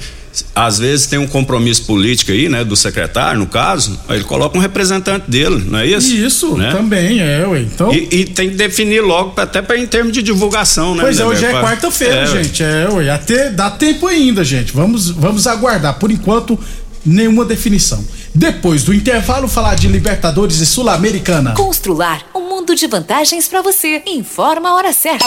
Às 0.54 0.78
vezes 0.78 1.06
tem 1.06 1.18
um 1.18 1.26
compromisso 1.26 1.84
político 1.84 2.32
aí, 2.32 2.48
né? 2.48 2.64
Do 2.64 2.74
secretário, 2.76 3.38
no 3.40 3.46
caso. 3.46 3.98
Aí 4.08 4.16
ele 4.16 4.24
coloca 4.24 4.56
um 4.56 4.60
representante 4.60 5.30
dele, 5.30 5.64
não 5.68 5.78
é 5.78 5.86
isso? 5.86 6.12
Isso, 6.14 6.56
né? 6.56 6.70
também, 6.72 7.20
é, 7.20 7.46
ué. 7.46 7.60
Então. 7.60 7.92
E, 7.92 8.08
e 8.10 8.24
tem 8.24 8.50
que 8.50 8.56
definir 8.56 9.00
logo, 9.00 9.40
até 9.40 9.62
pra, 9.62 9.76
em 9.78 9.86
termos 9.86 10.12
de 10.12 10.22
divulgação, 10.22 10.94
né? 10.94 11.02
Pois 11.02 11.18
é, 11.18 11.22
né, 11.22 11.28
hoje 11.28 11.44
é 11.44 11.50
pra- 11.50 11.62
quarta-feira, 11.62 12.22
É, 12.22 12.26
gente. 12.26 12.62
É, 12.62 12.88
ué. 12.90 13.10
Até 13.10 13.50
dá 13.50 13.70
tempo 13.70 14.06
ainda, 14.06 14.42
gente. 14.44 14.72
Vamos, 14.72 15.10
vamos 15.10 15.46
aguardar. 15.46 15.94
Por 15.98 16.10
enquanto, 16.10 16.58
nenhuma 17.04 17.44
definição. 17.44 18.04
Depois 18.34 18.82
do 18.82 18.92
intervalo, 18.92 19.46
falar 19.46 19.74
de 19.76 19.86
Libertadores 19.88 20.58
e 20.60 20.66
Sul-Americana. 20.66 21.52
Constrular 21.52 22.22
um 22.34 22.48
mundo 22.48 22.74
de 22.74 22.86
vantagens 22.86 23.46
pra 23.46 23.62
você. 23.62 24.02
Informa 24.06 24.70
a 24.70 24.74
hora 24.74 24.92
certa. 24.92 25.26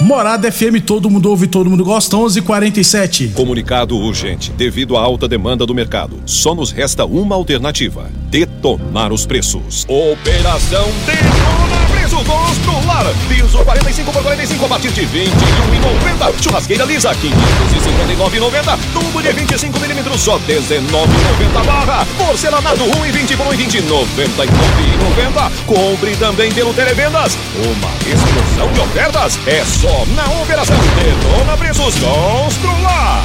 Morada 0.00 0.50
FM, 0.50 0.80
todo 0.86 1.10
mundo 1.10 1.28
ouve, 1.28 1.48
todo 1.48 1.68
mundo 1.68 1.84
gosta, 1.84 2.16
11:47. 2.16 3.32
Comunicado 3.34 3.96
urgente. 3.96 4.52
Devido 4.52 4.96
à 4.96 5.00
alta 5.00 5.26
demanda 5.26 5.66
do 5.66 5.74
mercado, 5.74 6.22
só 6.24 6.54
nos 6.54 6.70
resta 6.70 7.04
uma 7.04 7.34
alternativa: 7.34 8.08
detonar 8.30 9.12
os 9.12 9.26
preços. 9.26 9.84
Operação 9.88 10.86
Detona 12.18 12.24
Preço 12.24 12.24
Constrular. 12.24 13.04
Piso 13.28 13.64
45 13.64 14.12
por 14.12 14.22
45 14.22 14.64
a 14.64 14.68
partir 14.68 14.90
de 14.90 15.02
21,90. 15.02 16.42
Churrasqueira 16.42 16.84
lisa 16.84 17.10
559,90. 17.10 18.78
Tubo 18.92 19.22
de 19.22 19.32
25 19.32 19.78
milímetros 19.78 20.20
só 20.20 20.38
19,90 20.38 21.64
barra. 21.66 22.06
Porcelanato 22.16 22.84
1,20 22.84 23.36
por 23.36 23.46
1,20 23.46 23.82
99,90. 23.82 25.52
Compre 25.66 26.16
também 26.16 26.50
pelo 26.52 26.72
Televendas. 26.74 27.36
Uma 27.54 27.90
explosão 28.12 28.72
de 28.72 28.80
ofertas 28.80 29.38
é 29.46 29.64
só 29.64 30.04
na 30.14 30.24
Operação 30.42 30.76
Detona 30.96 31.56
Preços 31.56 31.94
Constrular. 31.94 33.24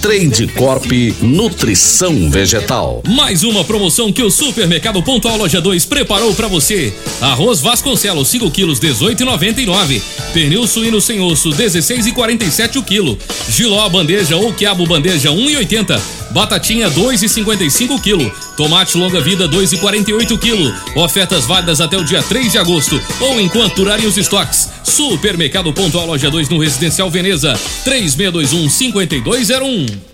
Trade 0.00 0.46
Corp 0.56 0.86
Nutrição 1.20 2.30
Vegetal. 2.30 3.02
Mais 3.08 3.42
uma 3.42 3.64
promoção 3.64 4.12
que 4.12 4.22
o 4.22 4.30
Supermercado 4.30 5.02
Pontual 5.02 5.36
Loja 5.36 5.60
2 5.60 5.84
preparou 5.84 6.32
pra 6.34 6.46
você. 6.46 6.94
Arroz 7.20 7.60
Vasconcelos 7.60 8.28
5 8.28 8.50
quilos 8.50 8.78
18,99. 8.78 10.00
Pernil 10.32 10.66
suíno 10.66 11.00
sem 11.00 11.20
osso 11.20 11.50
16,47 11.50 12.76
o 12.76 12.82
quilo. 12.82 13.18
Giló 13.48 13.88
bandeja 13.88 14.36
ou 14.36 14.52
quiabo 14.52 14.86
bandeja 14.86 15.30
1,80. 15.30 16.00
Batatinha 16.30 16.90
2,55 16.90 18.00
quilo. 18.00 18.32
Tomate 18.56 18.96
longa 18.96 19.20
vida 19.20 19.48
2,48 19.48 20.38
quilo. 20.38 20.72
Ofertas 20.96 21.44
válidas 21.44 21.80
até 21.80 21.96
o 21.96 22.04
dia 22.04 22.22
3 22.22 22.52
de 22.52 22.58
agosto 22.58 23.00
ou 23.20 23.40
enquanto 23.40 23.76
durarem 23.76 24.06
os 24.06 24.16
estoques. 24.16 24.68
Supermercado 24.82 25.72
Pontual 25.72 26.06
Loja 26.06 26.30
2 26.30 26.48
no 26.48 26.58
Residencial 26.58 27.10
Veneza 27.10 27.58
3621 27.84 28.68
5201. 28.70 30.13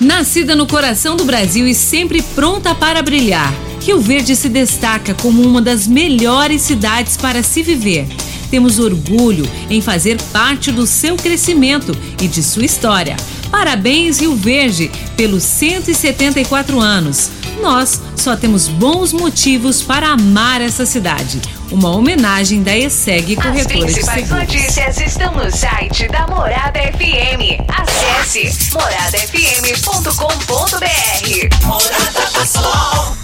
Nascida 0.00 0.56
no 0.56 0.66
coração 0.66 1.16
do 1.16 1.24
Brasil 1.24 1.66
e 1.66 1.74
sempre 1.74 2.20
pronta 2.34 2.74
para 2.74 3.02
brilhar, 3.02 3.52
Rio 3.80 4.00
Verde 4.00 4.34
se 4.34 4.48
destaca 4.48 5.14
como 5.14 5.42
uma 5.42 5.62
das 5.62 5.86
melhores 5.86 6.62
cidades 6.62 7.16
para 7.16 7.42
se 7.42 7.62
viver. 7.62 8.06
Temos 8.54 8.78
orgulho 8.78 9.50
em 9.68 9.80
fazer 9.80 10.16
parte 10.32 10.70
do 10.70 10.86
seu 10.86 11.16
crescimento 11.16 11.90
e 12.22 12.28
de 12.28 12.40
sua 12.40 12.64
história. 12.64 13.16
Parabéns, 13.50 14.20
Rio 14.20 14.36
Verde, 14.36 14.92
pelos 15.16 15.42
174 15.42 16.78
anos. 16.78 17.32
Nós 17.60 18.00
só 18.14 18.36
temos 18.36 18.68
bons 18.68 19.12
motivos 19.12 19.82
para 19.82 20.10
amar 20.10 20.60
essa 20.60 20.86
cidade. 20.86 21.42
Uma 21.68 21.96
homenagem 21.96 22.62
da 22.62 22.78
ESEG 22.78 23.36
As 23.36 23.44
Corretora 23.44 23.86
de 23.86 23.92
principais 23.92 24.28
Seguros. 24.28 24.46
notícias 24.46 25.00
estão 25.00 25.34
no 25.34 25.50
site 25.50 26.06
da 26.06 26.24
Morada 26.28 26.78
FM. 26.78 27.58
Acesse 27.66 28.72
moradafm.com.br. 28.72 31.66
Morada 31.66 32.46
Sol. 32.46 33.23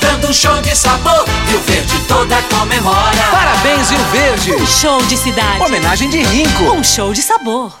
dando 0.00 0.28
um 0.28 0.32
show 0.32 0.60
de 0.62 0.74
sabor. 0.74 1.24
Rio 1.48 1.60
Verde 1.60 1.98
toda 2.06 2.42
comemora. 2.42 3.22
Parabéns, 3.30 3.90
Rio 3.90 4.04
Verde. 4.12 4.52
Um 4.54 4.66
show 4.66 5.02
de 5.06 5.16
cidade. 5.16 5.62
Homenagem 5.62 6.08
de 6.10 6.22
Rinco. 6.22 6.64
Um 6.72 6.84
show 6.84 7.12
de 7.12 7.22
sabor. 7.22 7.72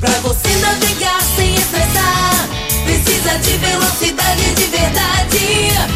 Pra 0.00 0.10
você 0.20 0.48
navegar 0.56 1.20
sem 1.36 1.54
estressar, 1.54 2.48
precisa 2.84 3.38
de 3.38 3.56
velocidade 3.56 4.54
de 4.54 4.64
verdade. 4.66 5.95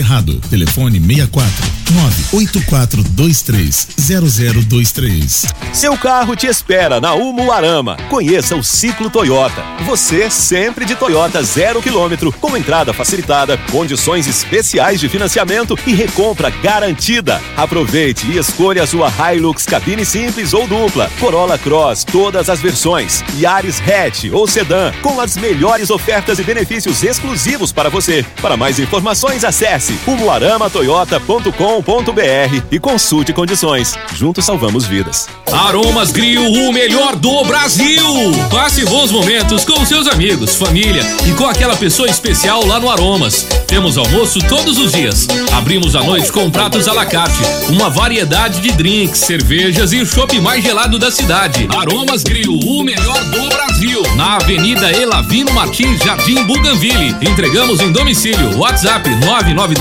Telefone 0.49 0.99
64 0.99 1.81
98423 1.91 3.87
0023. 3.97 5.45
Seu 5.73 5.97
carro 5.97 6.35
te 6.35 6.47
espera 6.47 7.01
na 7.01 7.13
Umuarama. 7.13 7.97
Conheça 8.09 8.55
o 8.55 8.63
Ciclo 8.63 9.09
Toyota. 9.09 9.63
Você 9.85 10.29
sempre 10.29 10.85
de 10.85 10.95
Toyota 10.95 11.43
zero 11.43 11.81
quilômetro, 11.81 12.31
com 12.33 12.55
entrada 12.55 12.93
facilitada, 12.93 13.57
condições 13.71 14.27
especiais 14.27 14.99
de 14.99 15.09
financiamento 15.09 15.77
e 15.85 15.93
recompra 15.93 16.49
garantida. 16.49 17.41
Aproveite 17.57 18.27
e 18.27 18.37
escolha 18.37 18.83
a 18.83 18.87
sua 18.87 19.11
Hilux 19.33 19.65
cabine 19.65 20.05
simples 20.05 20.53
ou 20.53 20.67
dupla, 20.67 21.11
Corolla 21.19 21.57
Cross, 21.57 22.05
todas 22.05 22.49
as 22.49 22.59
versões, 22.61 23.23
Yaris 23.37 23.81
Hatch 23.81 24.25
ou 24.31 24.47
Sedan, 24.47 24.91
com 25.01 25.19
as 25.19 25.35
melhores 25.37 25.89
ofertas 25.89 26.39
e 26.39 26.43
benefícios 26.43 27.03
exclusivos 27.03 27.71
para 27.71 27.89
você. 27.89 28.25
Para 28.41 28.57
mais 28.57 28.79
informações, 28.79 29.43
acesse 29.43 29.90
umuaramatoyota.com.br 30.05 32.63
e 32.71 32.79
consulte 32.79 33.33
condições. 33.33 33.95
Juntos 34.15 34.45
salvamos 34.45 34.85
vidas. 34.85 35.27
Aromas 35.51 36.11
Grill, 36.11 36.43
o 36.43 36.71
melhor 36.71 37.15
do 37.15 37.43
Brasil. 37.43 38.05
Passe 38.49 38.85
bons 38.85 39.11
momentos 39.11 39.65
com 39.65 39.85
seus 39.85 40.07
amigos, 40.07 40.55
família 40.55 41.03
e 41.27 41.33
com 41.33 41.45
aquela 41.45 41.75
pessoa 41.75 42.09
especial 42.09 42.65
lá 42.65 42.79
no 42.79 42.89
Aromas. 42.89 43.45
Temos 43.67 43.97
almoço 43.97 44.39
todos 44.47 44.77
os 44.77 44.93
dias. 44.93 45.27
Abrimos 45.51 45.95
à 45.95 46.03
noite 46.03 46.31
com 46.31 46.49
pratos 46.49 46.87
à 46.87 46.93
la 46.93 47.05
carte, 47.05 47.41
uma 47.69 47.89
variedade 47.89 48.61
de 48.61 48.71
drinks, 48.71 49.19
cervejas 49.19 49.93
e 49.93 50.01
o 50.01 50.05
chopp 50.05 50.39
mais 50.39 50.63
gelado 50.63 50.97
da 50.97 51.11
cidade. 51.11 51.67
Aromas 51.75 52.23
Grill, 52.23 52.53
o 52.53 52.83
melhor 52.83 53.23
do 53.25 53.49
Brasil. 53.49 54.01
Na 54.15 54.35
Avenida 54.35 54.91
Elavino 54.91 55.51
Martins, 55.53 55.99
Jardim 55.99 56.43
Buganville. 56.43 57.15
Entregamos 57.21 57.79
em 57.79 57.91
domicílio. 57.91 58.57
WhatsApp 58.57 59.09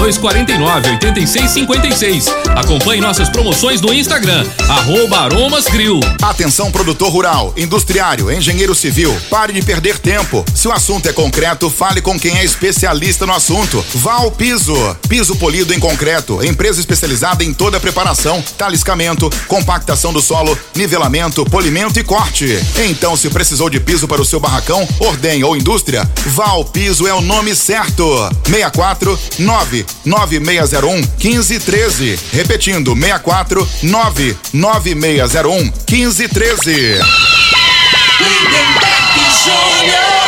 99249 0.00 0.98
8656. 1.06 2.26
Acompanhe 2.56 3.02
nossas 3.02 3.28
promoções 3.28 3.82
no 3.82 3.92
Instagram, 3.92 4.46
arroba 4.68 5.18
Aromas 5.20 5.66
Grill. 5.66 6.00
Atenção 6.22 6.72
produtor 6.72 7.10
rural, 7.10 7.52
industriário, 7.56 8.32
engenheiro 8.32 8.74
civil, 8.74 9.14
pare 9.28 9.52
de 9.52 9.62
perder 9.62 9.98
tempo. 9.98 10.44
Se 10.54 10.66
o 10.68 10.72
assunto 10.72 11.06
é 11.08 11.12
concreto, 11.12 11.68
fale 11.68 12.00
com 12.00 12.18
quem 12.18 12.38
é 12.38 12.44
especialista 12.44 13.26
no 13.26 13.34
assunto. 13.34 13.84
Vá 13.96 14.14
ao 14.14 14.30
Piso. 14.30 14.74
Piso 15.06 15.36
polido 15.36 15.74
em 15.74 15.78
concreto, 15.78 16.42
empresa 16.42 16.80
especializada 16.80 17.44
em 17.44 17.52
toda 17.52 17.76
a 17.76 17.80
preparação, 17.80 18.42
taliscamento, 18.56 19.30
compactação 19.46 20.12
do 20.12 20.22
solo, 20.22 20.58
nivelamento, 20.74 21.44
polimento 21.44 22.00
e 22.00 22.04
corte. 22.04 22.58
Então, 22.88 23.16
se 23.16 23.28
precisou 23.28 23.68
de 23.68 23.78
piso 23.78 24.08
para 24.08 24.22
o 24.22 24.24
seu 24.24 24.40
barracão, 24.40 24.88
ordem 24.98 25.44
ou 25.44 25.56
indústria, 25.56 26.08
vá 26.26 26.48
ao 26.48 26.64
Piso 26.64 27.06
é 27.06 27.12
o 27.12 27.20
nome 27.20 27.54
certo. 27.54 28.06
64 28.46 29.18
99601 30.04 30.94
1513. 31.18 32.18
Repetindo, 32.32 32.94
64 32.94 33.68
99601 33.82 35.72
1513. 35.88 37.00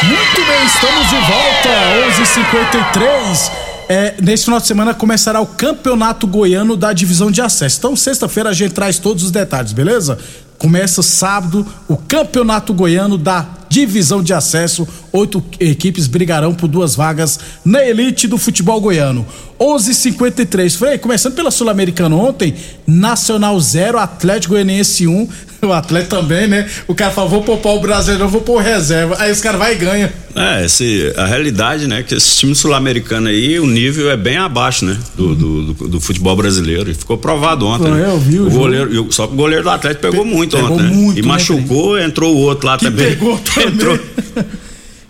Muito 0.04 0.46
bem, 0.46 0.66
estamos 0.66 1.08
de 1.08 1.16
volta, 1.16 1.68
11:53. 2.08 3.50
É, 3.88 4.14
neste 4.20 4.44
final 4.44 4.58
de 4.58 4.66
semana 4.66 4.94
começará 4.94 5.40
o 5.40 5.46
Campeonato 5.46 6.26
Goiano 6.26 6.76
da 6.76 6.92
Divisão 6.92 7.30
de 7.30 7.42
Acesso. 7.42 7.78
Então, 7.78 7.94
sexta-feira 7.94 8.50
a 8.50 8.52
gente 8.52 8.72
traz 8.72 8.98
todos 8.98 9.22
os 9.22 9.30
detalhes, 9.30 9.72
beleza? 9.72 10.18
Começa 10.56 11.02
sábado 11.02 11.66
o 11.86 11.96
Campeonato 11.96 12.72
Goiano 12.72 13.18
da 13.18 13.46
Divisão 13.72 14.22
de 14.22 14.34
Acesso. 14.34 14.86
Oito 15.10 15.42
equipes 15.58 16.06
brigarão 16.06 16.52
por 16.52 16.68
duas 16.68 16.94
vagas 16.94 17.40
na 17.64 17.82
elite 17.82 18.28
do 18.28 18.36
futebol 18.36 18.78
goiano. 18.78 19.26
11:53. 19.58 20.76
Frei, 20.76 20.98
começando 20.98 21.34
pela 21.34 21.50
Sul-Americana 21.50 22.14
ontem, 22.14 22.54
Nacional 22.86 23.58
0, 23.58 23.98
Atlético 23.98 24.52
Goianiense 24.54 25.06
1. 25.06 25.28
O 25.62 25.72
Atlético 25.72 26.16
também, 26.16 26.48
né? 26.48 26.68
O 26.88 26.94
cara 26.94 27.12
falou: 27.12 27.30
vou 27.30 27.42
poupar 27.44 27.74
o 27.74 27.80
brasileiro, 27.80 28.28
vou 28.28 28.40
pôr 28.40 28.60
reserva. 28.60 29.14
Aí 29.20 29.30
os 29.30 29.40
caras 29.40 29.60
vai 29.60 29.74
e 29.74 29.76
ganha. 29.76 30.12
É, 30.34 30.64
esse, 30.64 31.12
a 31.16 31.24
realidade, 31.24 31.86
né, 31.86 32.02
que 32.02 32.16
esse 32.16 32.36
time 32.36 32.52
sul-americano 32.52 33.28
aí, 33.28 33.60
o 33.60 33.66
nível 33.66 34.10
é 34.10 34.16
bem 34.16 34.38
abaixo, 34.38 34.84
né, 34.84 34.98
do, 35.16 35.36
do, 35.36 35.72
do, 35.72 35.88
do 35.88 36.00
futebol 36.00 36.34
brasileiro. 36.34 36.90
E 36.90 36.94
ficou 36.94 37.16
provado 37.16 37.64
ontem. 37.64 37.86
Foi, 37.86 38.00
né? 38.00 38.06
eu 38.08 38.18
vi 38.18 38.40
o 38.40 38.50
goleiro, 38.50 39.06
Só 39.12 39.28
que 39.28 39.34
o 39.34 39.36
goleiro 39.36 39.62
do 39.62 39.70
Atlético 39.70 40.02
pegou 40.02 40.24
muito 40.24 40.56
pegou 40.56 40.72
ontem, 40.72 40.82
né? 40.82 40.90
muito, 40.96 41.18
E 41.20 41.22
né, 41.22 41.28
machucou, 41.28 41.96
entrou 41.96 42.34
o 42.34 42.38
outro 42.38 42.66
lá 42.66 42.76
Que 42.76 42.86
também. 42.86 43.10
pegou. 43.10 43.38
Entrou. 43.68 43.98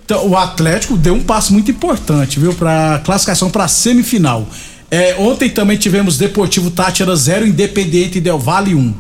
Então, 0.05 0.29
o 0.29 0.37
Atlético 0.37 0.97
deu 0.97 1.15
um 1.15 1.23
passo 1.23 1.53
muito 1.53 1.71
importante, 1.71 2.39
viu? 2.39 2.53
Pra 2.53 3.01
classificação 3.05 3.51
pra 3.51 3.69
semifinal. 3.69 4.49
É, 4.91 5.15
ontem 5.19 5.49
também 5.49 5.77
tivemos 5.79 6.19
Deportivo 6.19 6.71
Tátira 6.71 7.15
0, 7.17 7.47
Independiente 7.47 8.21
Del 8.21 8.39
Vale 8.39 8.75
1. 8.75 8.95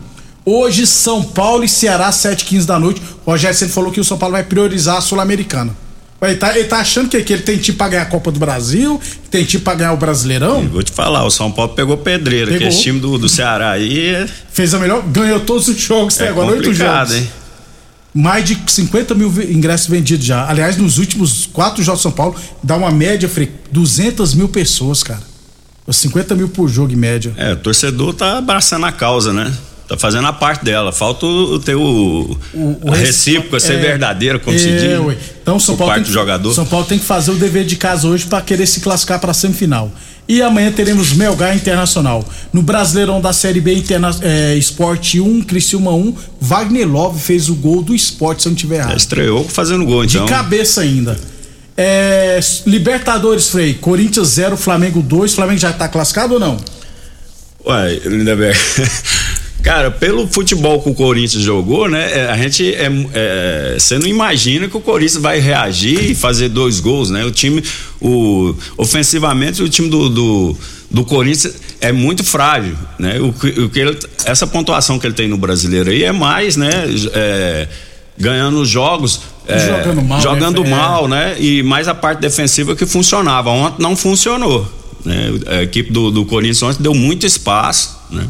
Hoje, 0.44 0.86
São 0.86 1.22
Paulo 1.22 1.64
e 1.64 1.68
Ceará, 1.68 2.10
7h15 2.10 2.64
da 2.64 2.78
noite. 2.78 3.02
O 3.26 3.30
Rogério 3.30 3.56
sempre 3.56 3.74
falou 3.74 3.92
que 3.92 4.00
o 4.00 4.04
São 4.04 4.16
Paulo 4.16 4.32
vai 4.32 4.42
priorizar 4.42 4.96
a 4.96 5.00
Sul-Americana. 5.00 5.76
Ele 6.22 6.36
tá, 6.36 6.56
ele 6.56 6.68
tá 6.68 6.78
achando 6.78 7.08
que, 7.08 7.20
que 7.20 7.32
ele 7.32 7.42
tem 7.42 7.58
time 7.58 7.76
pra 7.76 7.88
ganhar 7.88 8.02
a 8.02 8.06
Copa 8.06 8.30
do 8.30 8.38
Brasil, 8.38 8.98
que 9.24 9.28
tem 9.28 9.44
time 9.44 9.62
pra 9.62 9.74
ganhar 9.74 9.92
o 9.92 9.96
Brasileirão. 9.96 10.66
Vou 10.68 10.82
te 10.82 10.92
falar, 10.92 11.24
o 11.24 11.30
São 11.30 11.50
Paulo 11.50 11.74
pegou 11.74 11.96
pedreira, 11.96 12.46
Pegou. 12.52 12.60
que 12.60 12.68
esse 12.72 12.80
time 12.80 13.00
do, 13.00 13.18
do 13.18 13.28
Ceará 13.28 13.72
aí 13.72 14.08
é, 14.14 14.28
Fez 14.52 14.72
a 14.72 14.78
melhor, 14.78 15.02
ganhou 15.02 15.40
todos 15.40 15.66
os 15.66 15.76
jogos 15.76 16.14
até 16.14 16.26
é 16.26 16.28
agora, 16.28 16.52
oito 16.52 16.72
jogos. 16.72 17.14
hein? 17.14 17.28
Mais 18.14 18.44
de 18.44 18.58
50 18.66 19.14
mil 19.14 19.32
ingressos 19.50 19.86
vendidos 19.86 20.26
já. 20.26 20.48
Aliás, 20.48 20.76
nos 20.76 20.98
últimos 20.98 21.46
quatro 21.46 21.82
jogos 21.82 22.00
de 22.00 22.02
São 22.02 22.12
Paulo, 22.12 22.36
dá 22.62 22.76
uma 22.76 22.90
média, 22.90 23.28
Frei, 23.28 23.50
200 23.70 24.34
mil 24.34 24.48
pessoas, 24.48 25.02
cara. 25.02 25.22
50 25.90 26.34
mil 26.34 26.48
por 26.48 26.68
jogo 26.68 26.92
em 26.92 26.96
média. 26.96 27.34
É, 27.36 27.52
o 27.52 27.56
torcedor 27.56 28.14
tá 28.14 28.38
abraçando 28.38 28.86
a 28.86 28.92
causa, 28.92 29.32
né? 29.32 29.52
Tá 29.92 29.98
fazendo 29.98 30.26
a 30.26 30.32
parte 30.32 30.64
dela. 30.64 30.90
Falta 30.90 31.26
o, 31.26 31.58
ter 31.58 31.74
o, 31.74 32.34
a 32.90 32.96
recíproca, 32.96 33.60
ser 33.60 33.74
é, 33.74 33.76
verdadeira, 33.76 34.38
como 34.38 34.58
se 34.58 34.70
é, 34.70 34.76
diz. 34.76 34.98
ué. 35.00 35.18
Então, 35.42 35.60
São 35.60 35.76
Paulo, 35.76 35.92
tem, 35.92 36.02
do 36.02 36.10
jogador. 36.10 36.54
São 36.54 36.64
Paulo 36.64 36.86
tem 36.86 36.98
que 36.98 37.04
fazer 37.04 37.30
o 37.30 37.34
dever 37.34 37.66
de 37.66 37.76
casa 37.76 38.08
hoje 38.08 38.24
para 38.24 38.40
querer 38.40 38.66
se 38.66 38.80
classificar 38.80 39.20
para 39.20 39.32
a 39.32 39.34
semifinal. 39.34 39.92
E 40.26 40.40
amanhã 40.40 40.72
teremos 40.72 41.12
Melgar 41.12 41.54
Internacional. 41.54 42.26
No 42.54 42.62
Brasileirão 42.62 43.20
da 43.20 43.34
Série 43.34 43.60
B, 43.60 43.74
Interna 43.74 44.16
é, 44.22 44.54
Esporte 44.54 45.20
1, 45.20 45.42
Criciúma 45.42 45.90
1, 45.90 46.16
Wagner 46.40 46.88
Love 46.88 47.20
fez 47.20 47.50
o 47.50 47.54
gol 47.54 47.82
do 47.82 47.94
esporte, 47.94 48.40
se 48.40 48.48
eu 48.48 48.52
não 48.52 48.56
tiver 48.56 48.76
errado. 48.76 48.96
Estreou 48.96 49.44
fazendo 49.46 49.84
gol, 49.84 50.06
então. 50.06 50.24
De 50.24 50.32
cabeça 50.32 50.80
ainda. 50.80 51.20
É, 51.76 52.40
Libertadores, 52.64 53.50
Frei. 53.50 53.74
Corinthians 53.74 54.28
0, 54.28 54.56
Flamengo 54.56 55.02
2. 55.02 55.34
Flamengo 55.34 55.58
já 55.58 55.70
tá 55.70 55.86
classificado 55.86 56.32
ou 56.32 56.40
não? 56.40 56.56
Ué, 57.66 58.00
Lindeberg. 58.06 58.58
Cara, 59.62 59.90
pelo 59.92 60.26
futebol 60.26 60.82
que 60.82 60.88
o 60.90 60.94
Corinthians 60.94 61.42
jogou, 61.42 61.88
né? 61.88 62.10
é, 62.12 62.30
A 62.30 62.36
gente 62.36 62.74
é, 62.74 62.90
é, 63.14 63.76
você 63.78 63.96
não 63.98 64.06
imagina 64.08 64.68
que 64.68 64.76
o 64.76 64.80
Corinthians 64.80 65.22
vai 65.22 65.38
reagir 65.38 66.10
e 66.10 66.14
fazer 66.14 66.48
dois 66.48 66.80
gols, 66.80 67.10
né? 67.10 67.24
O 67.24 67.30
time, 67.30 67.62
o 68.00 68.54
ofensivamente 68.76 69.62
o 69.62 69.68
time 69.68 69.88
do, 69.88 70.08
do, 70.08 70.56
do 70.90 71.04
Corinthians 71.04 71.54
é 71.80 71.92
muito 71.92 72.24
frágil, 72.24 72.76
né? 72.98 73.20
O, 73.20 73.32
que- 73.32 73.60
o 73.60 73.68
que 73.70 73.78
ele- 73.78 73.98
essa 74.24 74.46
pontuação 74.46 74.98
que 74.98 75.06
ele 75.06 75.14
tem 75.14 75.28
no 75.28 75.36
brasileiro 75.36 75.90
aí 75.90 76.02
é 76.02 76.12
mais, 76.12 76.56
né? 76.56 76.84
é, 77.14 77.68
ganhando 78.18 78.60
os 78.60 78.68
jogos. 78.68 79.20
é, 79.46 79.58
Jogando 79.60 80.02
mal, 80.02 80.20
jogando 80.20 80.64
né? 80.64 80.70
Mal, 80.70 81.08
né? 81.08 81.36
E 81.38 81.62
mais 81.62 81.86
a 81.86 81.94
parte 81.94 82.18
defensiva 82.20 82.74
que 82.74 82.84
funcionava. 82.84 83.50
Ontem 83.50 83.80
não 83.82 83.94
funcionou. 83.96 84.66
né? 85.04 85.30
A 85.46 85.62
equipe 85.62 85.92
do, 85.92 86.10
do 86.10 86.24
Corinthians 86.24 86.62
ontem 86.62 86.82
deu 86.82 86.94
muito 86.94 87.24
espaço, 87.26 87.96
né? 88.10 88.26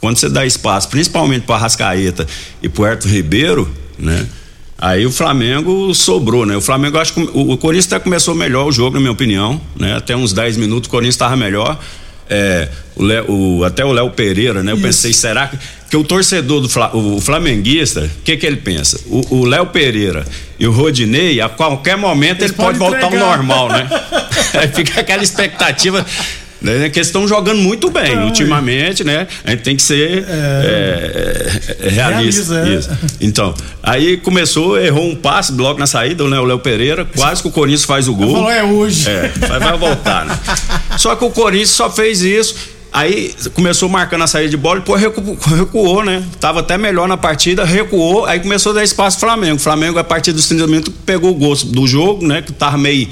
Quando 0.00 0.16
você 0.18 0.28
dá 0.28 0.44
espaço, 0.46 0.88
principalmente 0.88 1.42
para 1.44 1.56
Rascaeta 1.58 2.26
e 2.62 2.68
para 2.68 2.90
Herto 2.92 3.08
Ribeiro, 3.08 3.70
né? 3.98 4.26
Aí 4.78 5.06
o 5.06 5.10
Flamengo 5.10 5.94
sobrou, 5.94 6.44
né? 6.44 6.54
O 6.56 6.60
Flamengo, 6.60 6.98
acho 6.98 7.14
que 7.14 7.20
o, 7.20 7.52
o 7.52 7.56
Corinthians 7.56 7.90
até 7.90 7.98
começou 8.02 8.34
melhor 8.34 8.66
o 8.66 8.72
jogo, 8.72 8.94
na 8.94 9.00
minha 9.00 9.12
opinião, 9.12 9.58
né? 9.74 9.94
Até 9.96 10.14
uns 10.14 10.32
10 10.34 10.58
minutos 10.58 10.88
o 10.88 10.90
Corinthians 10.90 11.14
estava 11.14 11.34
melhor. 11.34 11.78
É, 12.28 12.68
o 12.96 13.04
o- 13.60 13.64
até 13.64 13.84
o 13.84 13.92
Léo 13.92 14.10
Pereira, 14.10 14.62
né? 14.62 14.72
Eu 14.72 14.78
pensei, 14.78 15.12
será 15.12 15.46
que. 15.48 15.56
Que 15.88 15.96
o 15.96 16.02
torcedor 16.02 16.60
do 16.60 16.68
Fla- 16.68 16.90
o 16.96 17.20
flamenguista, 17.20 18.00
o 18.00 18.22
que, 18.24 18.36
que 18.36 18.44
ele 18.44 18.56
pensa? 18.56 19.00
O 19.06 19.38
o 19.38 19.44
Léo 19.46 19.66
Pereira 19.66 20.26
e 20.58 20.66
o 20.66 20.72
Rodinei, 20.72 21.40
a 21.40 21.48
qualquer 21.48 21.96
momento 21.96 22.42
ele 22.42 22.52
pode 22.52 22.76
voltar 22.76 23.04
ao 23.04 23.10
normal, 23.12 23.68
né? 23.68 23.88
Aí 24.60 24.66
fica 24.68 25.00
aquela 25.00 25.22
expectativa. 25.22 26.04
Né, 26.60 26.88
que 26.88 26.98
eles 26.98 27.08
estão 27.08 27.28
jogando 27.28 27.58
muito 27.58 27.90
bem 27.90 28.18
ultimamente, 28.24 29.04
né? 29.04 29.26
A 29.44 29.50
gente 29.50 29.62
tem 29.62 29.76
que 29.76 29.82
ser 29.82 30.24
é, 30.26 31.60
é, 31.80 31.88
realista. 31.90 32.54
Realiza, 32.54 32.98
é. 33.02 33.06
Então, 33.20 33.54
aí 33.82 34.16
começou, 34.16 34.80
errou 34.80 35.06
um 35.06 35.14
passe 35.14 35.52
logo 35.52 35.78
na 35.78 35.86
saída, 35.86 36.24
né? 36.24 36.38
O 36.40 36.44
Léo 36.44 36.58
Pereira, 36.58 37.04
quase 37.04 37.42
que 37.42 37.48
o 37.48 37.50
Corinthians 37.50 37.84
faz 37.84 38.08
o 38.08 38.14
gol. 38.14 38.32
Falou, 38.32 38.50
é 38.50 38.64
hoje. 38.64 39.08
É, 39.08 39.32
vai, 39.46 39.60
vai 39.60 39.76
voltar, 39.76 40.24
né? 40.24 40.38
Só 40.96 41.14
que 41.14 41.24
o 41.24 41.30
Corinthians 41.30 41.70
só 41.70 41.90
fez 41.90 42.22
isso. 42.22 42.54
Aí 42.96 43.34
começou 43.52 43.90
marcando 43.90 44.22
a 44.22 44.26
saída 44.26 44.48
de 44.48 44.56
bola, 44.56 44.80
depois 44.80 44.98
recuou, 45.02 45.36
recuou, 45.54 46.02
né? 46.02 46.24
Tava 46.40 46.60
até 46.60 46.78
melhor 46.78 47.06
na 47.06 47.18
partida, 47.18 47.62
recuou, 47.62 48.24
aí 48.24 48.40
começou 48.40 48.72
a 48.72 48.76
dar 48.76 48.84
espaço 48.84 49.18
pro 49.18 49.28
Flamengo. 49.28 49.56
O 49.56 49.58
Flamengo, 49.58 49.98
a 49.98 50.04
partir 50.04 50.32
dos 50.32 50.46
30 50.46 50.66
minutos, 50.66 50.94
pegou 51.04 51.30
o 51.30 51.34
gosto 51.34 51.66
do 51.66 51.86
jogo, 51.86 52.26
né? 52.26 52.40
Que 52.40 52.54
tava 52.54 52.78
meio, 52.78 53.06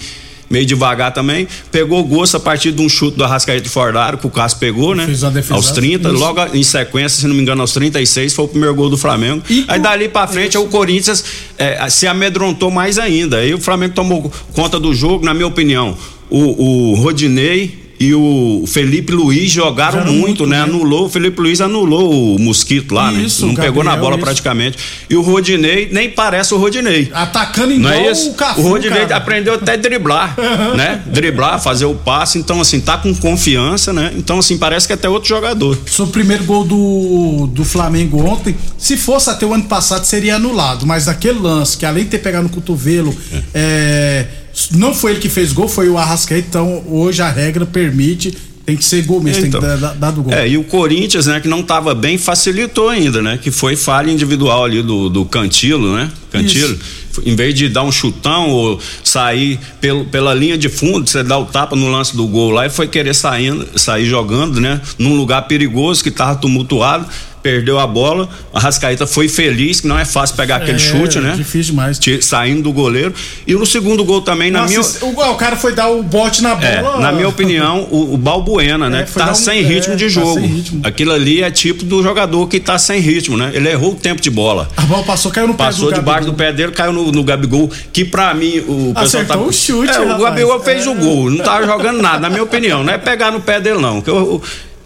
meio 0.48 0.66
devagar 0.66 1.12
também. 1.12 1.46
Pegou 1.70 2.00
o 2.00 2.04
gosto 2.04 2.36
a 2.36 2.40
partir 2.40 2.72
de 2.72 2.82
um 2.82 2.88
chute 2.88 3.16
do 3.16 3.24
Arrascaeta 3.24 3.62
de 3.62 3.68
fora 3.68 3.92
da 3.92 4.04
área, 4.04 4.18
que 4.18 4.26
o 4.26 4.30
Cássio 4.30 4.58
pegou, 4.58 4.94
né? 4.94 5.06
Aos 5.50 5.70
30, 5.72 6.08
Isso. 6.08 6.18
logo 6.18 6.40
em 6.54 6.62
sequência, 6.62 7.20
se 7.20 7.26
não 7.26 7.34
me 7.34 7.42
engano, 7.42 7.60
aos 7.60 7.72
36, 7.72 8.32
foi 8.34 8.44
o 8.44 8.48
primeiro 8.48 8.74
gol 8.74 8.90
do 8.90 8.96
Flamengo. 8.96 9.42
aí 9.68 9.80
dali 9.80 10.08
pra 10.08 10.26
frente, 10.26 10.56
o 10.56 10.66
Corinthians 10.66 11.24
eh, 11.58 11.88
se 11.88 12.06
amedrontou 12.06 12.70
mais 12.70 12.98
ainda. 12.98 13.38
Aí 13.38 13.54
o 13.54 13.60
Flamengo 13.60 13.94
tomou 13.94 14.32
conta 14.52 14.78
do 14.80 14.94
jogo, 14.94 15.24
na 15.24 15.34
minha 15.34 15.46
opinião. 15.46 15.96
O, 16.30 16.92
o 16.92 16.94
Rodinei 16.94 17.83
e 17.98 18.14
o 18.14 18.64
Felipe 18.66 19.12
Luiz 19.12 19.50
jogaram 19.50 19.74
Jogaram 20.00 20.12
muito, 20.12 20.26
muito 20.26 20.46
né? 20.46 20.60
Anulou, 20.60 21.06
o 21.06 21.08
Felipe 21.08 21.40
Luiz 21.40 21.60
anulou 21.60 22.34
o 22.36 22.38
mosquito 22.40 22.94
lá, 22.94 23.12
Isso, 23.12 23.42
né? 23.46 23.48
Não 23.52 23.54
pegou 23.56 23.82
na 23.84 23.90
Gabriel, 23.92 24.04
bola 24.04 24.16
isso. 24.16 24.24
praticamente. 24.24 24.78
E 25.08 25.16
o 25.16 25.22
Rodinei 25.22 25.88
nem 25.90 26.10
parece 26.10 26.54
o 26.54 26.58
Rodinei. 26.58 27.10
Atacando 27.12 27.68
Não 27.68 27.76
igual 27.76 27.94
é 27.94 28.10
isso? 28.12 28.30
o 28.30 28.34
Cafu, 28.34 28.60
o 28.60 28.68
Rodinei 28.68 29.02
cara. 29.02 29.16
aprendeu 29.16 29.54
até 29.54 29.72
a 29.72 29.76
driblar, 29.76 30.36
né? 30.76 31.02
Driblar, 31.06 31.60
fazer 31.62 31.84
o 31.86 31.94
passe, 31.94 32.38
então 32.38 32.60
assim, 32.60 32.80
tá 32.80 32.96
com 32.98 33.14
confiança, 33.14 33.92
né? 33.92 34.12
Então 34.16 34.38
assim, 34.38 34.58
parece 34.58 34.86
que 34.86 34.92
é 34.92 34.96
até 34.96 35.08
outro 35.08 35.28
jogador. 35.28 35.78
Sobre 35.86 36.10
o 36.10 36.12
primeiro 36.12 36.44
gol 36.44 36.64
do, 36.64 37.46
do 37.52 37.64
Flamengo 37.64 38.18
ontem, 38.24 38.54
se 38.78 38.96
fosse 38.96 39.30
até 39.30 39.46
o 39.46 39.52
ano 39.54 39.64
passado 39.64 40.04
seria 40.04 40.36
anulado, 40.36 40.86
mas 40.86 41.08
aquele 41.08 41.38
lance 41.38 41.76
que 41.76 41.86
além 41.86 42.04
de 42.04 42.10
ter 42.10 42.18
pegado 42.18 42.44
no 42.44 42.50
cotovelo, 42.50 43.14
é, 43.52 44.26
não 44.72 44.94
foi 44.94 45.12
ele 45.12 45.20
que 45.20 45.28
fez 45.28 45.52
gol, 45.52 45.68
foi 45.68 45.88
o 45.88 45.98
Arrascaeta, 45.98 46.46
então 46.48 46.82
hoje 46.88 47.20
a 47.22 47.30
regra 47.30 47.66
permite, 47.66 48.32
tem 48.66 48.76
que 48.76 48.84
ser 48.84 49.02
gol 49.02 49.20
mesmo, 49.20 49.44
Então. 49.46 49.60
tem 49.60 49.68
que 49.70 49.76
dar, 49.76 49.88
dar- 49.88 49.94
dar 49.94 50.10
do 50.10 50.22
gol. 50.22 50.32
É, 50.32 50.48
e 50.48 50.56
o 50.56 50.64
Corinthians, 50.64 51.26
né, 51.26 51.38
que 51.40 51.48
não 51.48 51.62
tava 51.62 51.94
bem, 51.94 52.16
facilitou 52.16 52.88
ainda, 52.88 53.20
né? 53.20 53.38
Que 53.40 53.50
foi 53.50 53.76
falha 53.76 54.10
individual 54.10 54.64
ali 54.64 54.82
do, 54.82 55.10
do 55.10 55.24
Cantilo, 55.26 55.94
né? 55.94 56.10
Cantilo. 56.32 56.78
Em 57.26 57.36
vez 57.36 57.54
de 57.54 57.68
dar 57.68 57.82
um 57.82 57.92
chutão 57.92 58.48
ou 58.50 58.80
sair 59.04 59.60
pelo, 59.80 60.04
pela 60.06 60.32
linha 60.32 60.56
de 60.56 60.68
fundo, 60.68 61.08
você 61.08 61.22
dá 61.22 61.38
o 61.38 61.44
tapa 61.44 61.76
no 61.76 61.88
lance 61.90 62.16
do 62.16 62.26
gol 62.26 62.50
lá 62.50 62.66
e 62.66 62.70
foi 62.70 62.88
querer 62.88 63.14
saindo, 63.14 63.66
sair 63.78 64.06
jogando, 64.06 64.60
né? 64.60 64.80
Num 64.98 65.14
lugar 65.14 65.42
perigoso 65.42 66.02
que 66.02 66.10
tava 66.10 66.34
tumultuado, 66.36 67.06
perdeu 67.44 67.78
a 67.78 67.86
bola. 67.86 68.26
A 68.54 68.58
Rascaeta 68.58 69.06
foi 69.06 69.28
feliz, 69.28 69.82
que 69.82 69.86
não 69.86 69.98
é 69.98 70.04
fácil 70.06 70.34
pegar 70.34 70.56
aquele 70.56 70.76
É, 70.76 70.78
chute, 70.78 71.18
né? 71.20 71.34
Difícil 71.36 71.74
demais. 71.74 72.00
Saindo 72.22 72.62
do 72.62 72.72
goleiro. 72.72 73.12
E 73.46 73.52
no 73.54 73.66
segundo 73.66 74.02
gol 74.02 74.22
também, 74.22 74.50
na 74.50 74.60
Nossa, 74.60 74.70
minha. 74.70 74.80
esse- 74.80 75.04
o, 75.04 75.08
o 75.10 75.34
cara 75.36 75.54
foi 75.54 75.74
dar 75.74 75.90
o 75.90 76.02
bote 76.02 76.42
na 76.42 76.52
É, 76.52 76.80
bola. 76.80 77.00
na 77.00 77.12
minha 77.12 77.28
opinião, 77.28 77.86
o, 77.90 78.14
o 78.14 78.16
Balbuena, 78.16 78.88
né? 78.88 79.00
É, 79.00 79.02
que 79.04 79.12
tá 79.12 79.30
um- 79.30 79.34
sem 79.34 79.58
é, 79.58 79.62
ritmo 79.62 79.94
de 79.94 80.04
tá 80.04 80.10
jogo. 80.10 80.34
sem 80.34 80.46
ritmo. 80.46 80.80
Aquilo 80.84 81.12
ali 81.12 81.42
é 81.42 81.50
tipo 81.50 81.84
do 81.84 82.02
jogador 82.02 82.48
que 82.48 82.58
tá 82.58 82.78
sem 82.78 82.98
ritmo, 82.98 83.36
né? 83.36 83.50
Ele 83.52 83.68
errou 83.68 83.92
o 83.92 83.94
tempo 83.94 84.22
de 84.22 84.30
bola. 84.30 84.70
A 84.74 84.82
bola 84.82 85.02
passou, 85.04 85.30
caiu 85.30 85.46
no 85.46 85.52
Passou 85.54 85.88
pé 85.90 85.94
do 85.94 86.00
debaixo 86.00 86.24
do 86.26 86.32
pé 86.32 86.50
dele, 86.50 86.72
caiu 86.72 86.92
no, 86.94 87.12
no 87.12 87.22
Gabigol, 87.22 87.70
que 87.92 88.06
pra 88.06 88.32
mim 88.32 88.60
o 88.66 88.94
pessoal 88.94 89.04
Acertou 89.22 89.36
tá... 89.36 89.42
o 89.42 89.52
chute, 89.52 89.92
é, 89.92 90.00
o. 90.00 90.18
Gabigol 90.18 90.60
fez 90.60 90.86
É. 90.86 90.88
o 90.88 90.94
gol, 90.94 91.30
não 91.30 91.44
tava 91.44 91.66
jogando 91.66 92.00
nada, 92.00 92.20
na 92.20 92.30
minha 92.30 92.42
opinião. 92.42 92.82
Não 92.82 92.92
é 92.92 92.96
pegar 92.96 93.30
no 93.30 93.40
pé 93.42 93.60
dele, 93.60 93.78
não. 93.80 94.00
Que 94.00 94.08
eu- 94.08 94.42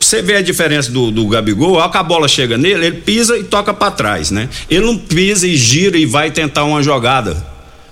você 0.09 0.23
vê 0.23 0.37
a 0.37 0.43
diferença 0.43 0.91
do, 0.91 1.11
do 1.11 1.27
Gabigol, 1.27 1.79
a 1.79 1.83
hora 1.83 1.93
que 1.93 1.99
a 1.99 2.03
bola 2.03 2.27
chega 2.27 2.57
nele, 2.57 2.87
ele 2.87 2.97
pisa 2.97 3.37
e 3.37 3.45
toca 3.45 3.75
pra 3.75 3.91
trás, 3.91 4.31
né? 4.31 4.49
Ele 4.71 4.87
não 4.87 4.97
pisa 4.97 5.47
e 5.47 5.57
gira 5.57 5.99
e 5.99 6.07
vai 6.07 6.31
tentar 6.31 6.65
uma 6.65 6.83
jogada. 6.83 7.37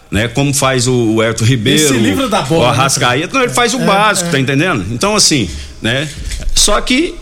Né, 0.09 0.29
como 0.29 0.55
faz 0.55 0.87
o, 0.87 1.17
o 1.17 1.23
Herto 1.23 1.45
Ribeiro, 1.45 1.83
Ele 1.83 1.89
se 1.89 1.99
livra 1.99 2.29
da 2.29 2.41
bola, 2.41 2.61
o 2.61 2.65
né, 2.67 2.71
Arrascaeta, 2.71 3.35
não, 3.35 3.43
ele 3.43 3.53
faz 3.53 3.75
o 3.75 3.81
É, 3.81 3.85
básico, 3.85 4.29
é. 4.29 4.31
tá 4.31 4.39
entendendo? 4.39 4.87
Então 4.93 5.17
assim, 5.17 5.51
né? 5.83 6.09
Só 6.55 6.81
que 6.81 7.17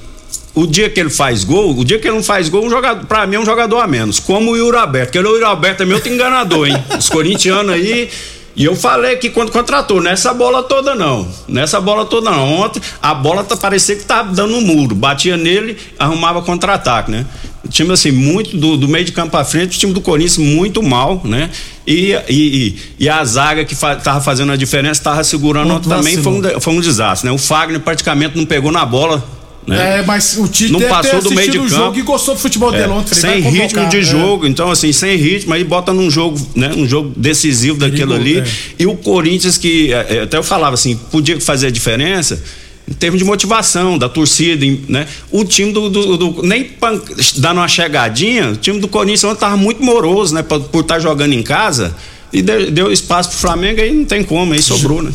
o 0.54 0.66
dia 0.66 0.90
que 0.90 1.00
ele 1.00 1.08
faz 1.08 1.44
gol, 1.44 1.76
o 1.76 1.82
dia 1.82 1.98
que 1.98 2.06
ele 2.06 2.16
não 2.16 2.22
faz 2.22 2.50
gol, 2.50 2.62
um 2.64 2.68
jogador, 2.68 3.06
pra 3.06 3.26
mim 3.26 3.36
é 3.36 3.40
um 3.40 3.44
jogador 3.44 3.78
a 3.78 3.86
menos. 3.86 4.20
Como 4.20 4.52
o 4.52 4.56
Yuri 4.56 4.76
Alberto, 4.76 5.12
que 5.12 5.18
ele, 5.18 5.26
o 5.26 5.32
Yuri 5.32 5.44
Alberto 5.44 5.82
é 5.82 5.86
meu 5.86 6.00
enganador, 6.06 6.68
hein? 6.68 6.76
Os 6.96 7.08
corintianos 7.08 7.74
aí. 7.74 8.10
E 8.56 8.64
eu 8.64 8.76
falei 8.76 9.16
que 9.16 9.30
quando 9.30 9.50
contratou, 9.50 10.00
nessa 10.00 10.32
bola 10.32 10.62
toda 10.62 10.94
não. 10.94 11.26
Nessa 11.48 11.80
bola 11.80 12.04
toda 12.04 12.30
não. 12.30 12.60
Ontem 12.60 12.80
a 13.02 13.12
bola 13.12 13.42
tá 13.42 13.56
parecia 13.56 13.96
que 13.96 14.04
tava 14.04 14.32
dando 14.32 14.54
um 14.54 14.60
muro. 14.60 14.94
Batia 14.94 15.36
nele, 15.36 15.76
arrumava 15.98 16.40
contra-ataque, 16.42 17.10
né? 17.10 17.26
O 17.64 17.68
time, 17.68 17.92
assim, 17.92 18.10
muito 18.10 18.56
do, 18.56 18.76
do 18.76 18.86
meio 18.86 19.04
de 19.06 19.12
campo 19.12 19.30
pra 19.30 19.44
frente, 19.44 19.76
o 19.76 19.80
time 19.80 19.92
do 19.92 20.00
Corinthians 20.00 20.36
muito 20.36 20.82
mal, 20.82 21.22
né? 21.24 21.50
E, 21.86 22.12
e, 22.28 22.76
e, 22.98 23.08
a 23.08 23.24
zaga 23.24 23.64
que 23.64 23.74
fa, 23.74 23.96
tava 23.96 24.20
fazendo 24.20 24.52
a 24.52 24.56
diferença, 24.56 25.02
tava 25.02 25.24
segurando 25.24 25.68
Muito 25.68 25.88
também, 25.88 26.16
foi 26.22 26.32
um, 26.32 26.60
foi 26.60 26.72
um 26.74 26.80
desastre, 26.80 27.28
né? 27.28 27.34
O 27.34 27.38
Fagner 27.38 27.80
praticamente 27.80 28.36
não 28.36 28.44
pegou 28.44 28.70
na 28.70 28.84
bola. 28.84 29.24
Né? 29.66 30.00
É, 30.00 30.02
mas 30.02 30.36
o 30.36 30.46
Tite 30.46 30.72
não 30.72 30.80
passou 30.82 31.22
do 31.22 31.30
meio 31.30 31.50
de 31.50 31.56
campo. 31.58 31.68
jogo 31.70 31.98
e 31.98 32.02
gostou 32.02 32.34
do 32.34 32.40
futebol 32.40 32.70
dele 32.70 32.84
É, 32.84 32.88
ontem. 32.88 33.14
Sem 33.14 33.40
ritmo 33.40 33.88
de 33.88 33.98
é. 33.98 34.02
jogo, 34.02 34.46
então 34.46 34.70
assim, 34.70 34.92
sem 34.92 35.16
ritmo, 35.16 35.54
aí 35.54 35.64
bota 35.64 35.90
num 35.92 36.10
jogo, 36.10 36.38
né, 36.54 36.70
um 36.76 36.86
jogo 36.86 37.12
decisivo 37.16 37.78
daquilo 37.78 38.12
ali. 38.14 38.38
é. 38.40 38.44
E 38.78 38.86
o 38.86 38.94
Corinthians 38.94 39.56
que 39.56 39.90
é, 39.92 40.16
é, 40.16 40.22
até 40.24 40.36
eu 40.36 40.42
falava 40.42 40.74
assim, 40.74 40.96
podia 41.10 41.40
fazer 41.40 41.68
a 41.68 41.70
diferença 41.70 42.42
em 42.86 42.92
termos 42.92 43.18
de 43.18 43.24
motivação 43.24 43.96
da 43.96 44.10
torcida, 44.10 44.66
né? 44.86 45.06
O 45.30 45.42
time 45.42 45.72
do, 45.72 45.88
do- 45.88 46.16
do- 46.18 46.42
nem 46.42 46.64
pan- 46.64 47.00
dando 47.38 47.56
uma 47.56 47.66
chegadinha, 47.68 48.50
o 48.50 48.56
time 48.56 48.78
do 48.78 48.86
Corinthians 48.88 49.24
ontem 49.24 49.40
tava 49.40 49.56
muito 49.56 49.82
moroso, 49.82 50.34
né, 50.34 50.42
por 50.42 50.60
por 50.60 50.80
estar 50.80 51.00
jogando 51.00 51.32
em 51.32 51.42
casa. 51.42 51.96
E 52.30 52.42
deu, 52.42 52.70
deu 52.70 52.92
espaço 52.92 53.30
pro 53.30 53.38
Flamengo 53.38 53.80
aí 53.80 53.90
não 53.90 54.04
tem 54.04 54.22
como, 54.22 54.52
aí 54.52 54.60
sobrou, 54.60 55.00
né? 55.02 55.10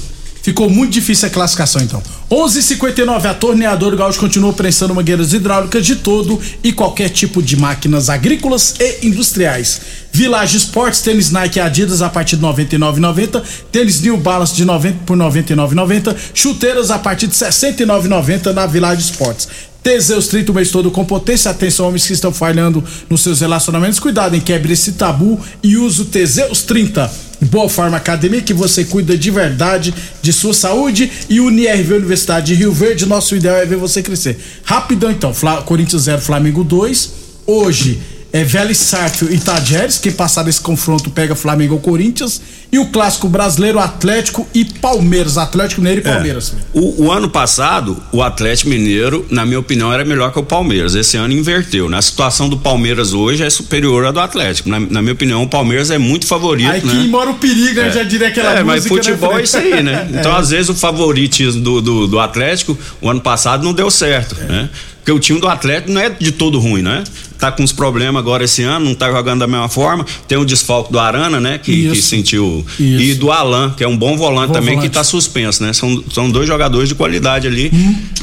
Ficou 0.50 0.68
muito 0.68 0.92
difícil 0.94 1.28
a 1.28 1.30
classificação, 1.30 1.80
então. 1.80 2.02
11:59 2.28 3.28
a 3.28 3.36
torneadora 3.36 3.96
Gaúcho 3.96 4.20
continua 4.20 4.52
prensando 4.52 4.96
mangueiras 4.96 5.32
hidráulicas 5.32 5.86
de 5.86 5.98
todo 5.98 6.42
e 6.64 6.74
qualquer 6.74 7.10
tipo 7.10 7.40
de 7.40 7.56
máquinas 7.56 8.10
agrícolas 8.10 8.74
e 8.80 9.06
industriais. 9.06 9.80
Village 10.12 10.58
Sports, 10.58 11.02
tênis 11.02 11.30
Nike 11.30 11.60
Adidas 11.60 12.02
a 12.02 12.10
partir 12.10 12.36
de 12.36 12.42
99,90, 12.42 13.44
tênis 13.72 14.02
New 14.02 14.18
Balance 14.18 14.56
de 14.56 14.66
90 14.66 14.98
por 15.06 15.16
99,90, 15.16 16.16
chuteiras 16.34 16.90
a 16.90 16.98
partir 16.98 17.28
de 17.28 17.36
69,90 17.36 18.52
na 18.52 18.66
Village 18.66 19.04
Sports. 19.04 19.48
Teseus 19.84 20.28
30 20.30 20.52
o 20.52 20.56
mês 20.56 20.72
todo 20.72 20.90
com 20.90 21.06
potência. 21.06 21.52
Atenção, 21.52 21.88
homens 21.88 22.08
que 22.08 22.14
estão 22.14 22.34
falhando 22.34 22.84
nos 23.08 23.22
seus 23.22 23.40
relacionamentos. 23.40 24.00
Cuidado 24.00 24.36
em 24.36 24.42
quebre 24.42 24.74
esse 24.74 24.94
tabu 24.94 25.40
e 25.62 25.78
use 25.78 26.02
o 26.02 26.06
Teseus 26.06 26.64
30. 26.64 27.29
Boa 27.42 27.70
Forma 27.70 27.98
Academia, 27.98 28.42
que 28.42 28.54
você 28.54 28.84
cuida 28.84 29.18
de 29.18 29.32
verdade 29.32 29.94
de 30.22 30.34
sua 30.34 30.54
saúde. 30.54 31.10
E 31.30 31.40
Unirv 31.40 31.94
Universidade 31.94 32.48
de 32.48 32.56
Rio 32.56 32.72
Verde. 32.74 33.06
Nosso 33.06 33.36
ideal 33.36 33.58
é 33.58 33.66
ver 33.66 33.78
você 33.78 34.02
crescer. 34.04 34.38
Rapidão 34.64 35.10
então: 35.12 35.34
Fla- 35.34 35.62
Corinthians 35.62 36.04
0, 36.04 36.22
Flamengo 36.22 36.64
2. 36.64 37.12
Hoje 37.48 38.00
é 38.32 38.44
Vélez 38.44 38.78
Sarsfield 38.78 39.36
e 39.36 39.40
Tajeres. 39.40 39.98
Quem 39.98 40.12
passar 40.12 40.44
desse 40.44 40.62
confronto 40.62 41.10
pega 41.10 41.36
Flamengo 41.36 41.76
ou 41.76 41.80
Corinthians. 41.80 42.42
E 42.72 42.78
o 42.78 42.86
clássico 42.86 43.28
brasileiro 43.28 43.80
Atlético 43.80 44.48
e 44.54 44.64
Palmeiras. 44.64 45.38
Atlético 45.38 45.82
Mineiro 45.82 46.02
e 46.02 46.04
Palmeiras. 46.04 46.54
O, 46.72 47.06
o 47.06 47.12
ano 47.12 47.28
passado, 47.28 47.98
o 48.12 48.22
Atlético 48.22 48.70
Mineiro, 48.70 49.26
na 49.32 49.44
minha 49.46 49.60
opinião, 49.60 49.92
era 49.92 50.06
melhor 50.06 50.32
que 50.32 50.38
o 50.38 50.44
Palmeiras. 50.44 50.94
Esse 50.94 51.18
ano 51.18 51.34
inverteu. 51.34 51.90
né? 51.90 51.98
A 51.98 52.02
situação 52.02 52.48
do 52.48 52.58
Palmeiras 52.58 53.12
hoje 53.14 53.44
é 53.44 53.50
superior 53.50 54.06
à 54.06 54.12
do 54.12 54.20
Atlético. 54.20 54.70
Na, 54.70 54.80
na 54.80 55.02
minha 55.02 55.14
opinião, 55.14 55.42
o 55.42 55.48
Palmeiras 55.48 55.90
é 55.90 55.98
muito 55.98 56.28
favorito, 56.28 56.70
Aí 56.70 56.86
né? 56.86 56.92
que 56.92 57.08
mora 57.08 57.32
o 57.32 57.36
perigo, 57.36 57.82
né? 57.82 57.92
Já 57.92 58.04
diria 58.04 58.28
aquela 58.28 58.52
é, 58.52 58.64
música. 58.64 58.66
mas 58.66 58.88
futebol 58.88 59.34
né, 59.34 59.40
é 59.40 59.44
isso 59.44 59.58
aí, 59.58 59.84
né? 59.84 60.08
É. 60.14 60.20
Então, 60.20 60.36
às 60.36 60.50
vezes, 60.50 60.70
o 60.70 60.76
favoritismo 60.76 61.62
do, 61.62 61.82
do, 61.82 62.08
do 62.08 62.20
Atlético, 62.20 62.78
o 63.02 63.10
ano 63.10 63.22
passado, 63.22 63.64
não 63.64 63.74
deu 63.74 63.90
certo, 63.92 64.36
né? 64.36 64.70
Porque 65.10 65.12
o 65.12 65.20
time 65.20 65.40
do 65.40 65.48
Atlético 65.48 65.92
não 65.92 66.00
é 66.00 66.10
de 66.10 66.32
todo 66.32 66.60
ruim, 66.60 66.84
né? 66.84 67.04
Tá 67.40 67.52
com 67.52 67.64
uns 67.64 67.72
problemas 67.72 68.20
agora 68.20 68.44
esse 68.44 68.62
ano, 68.62 68.86
não 68.86 68.94
tá 68.94 69.10
jogando 69.10 69.40
da 69.40 69.48
mesma 69.48 69.68
forma. 69.70 70.06
Tem 70.28 70.38
o 70.38 70.46
desfalque 70.46 70.92
do 70.92 71.00
Arana, 71.00 71.40
né? 71.40 71.58
Que, 71.58 71.90
que 71.90 72.02
sentiu. 72.02 72.64
Isso. 72.80 73.02
E 73.02 73.16
do 73.16 73.32
Alan, 73.32 73.74
que 73.76 73.84
é 73.84 73.88
um 73.88 73.98
bom 73.98 74.16
volante 74.18 74.50
Bom 74.50 74.54
também, 74.54 74.76
volante. 74.76 74.90
que 74.90 74.94
tá 74.94 75.04
suspenso, 75.04 75.64
né? 75.64 75.74
São, 75.74 76.04
são 76.14 76.30
dois 76.30 76.48
jogadores 76.48 76.90
de 76.90 76.96
qualidade 76.96 77.48
ali. 77.48 77.72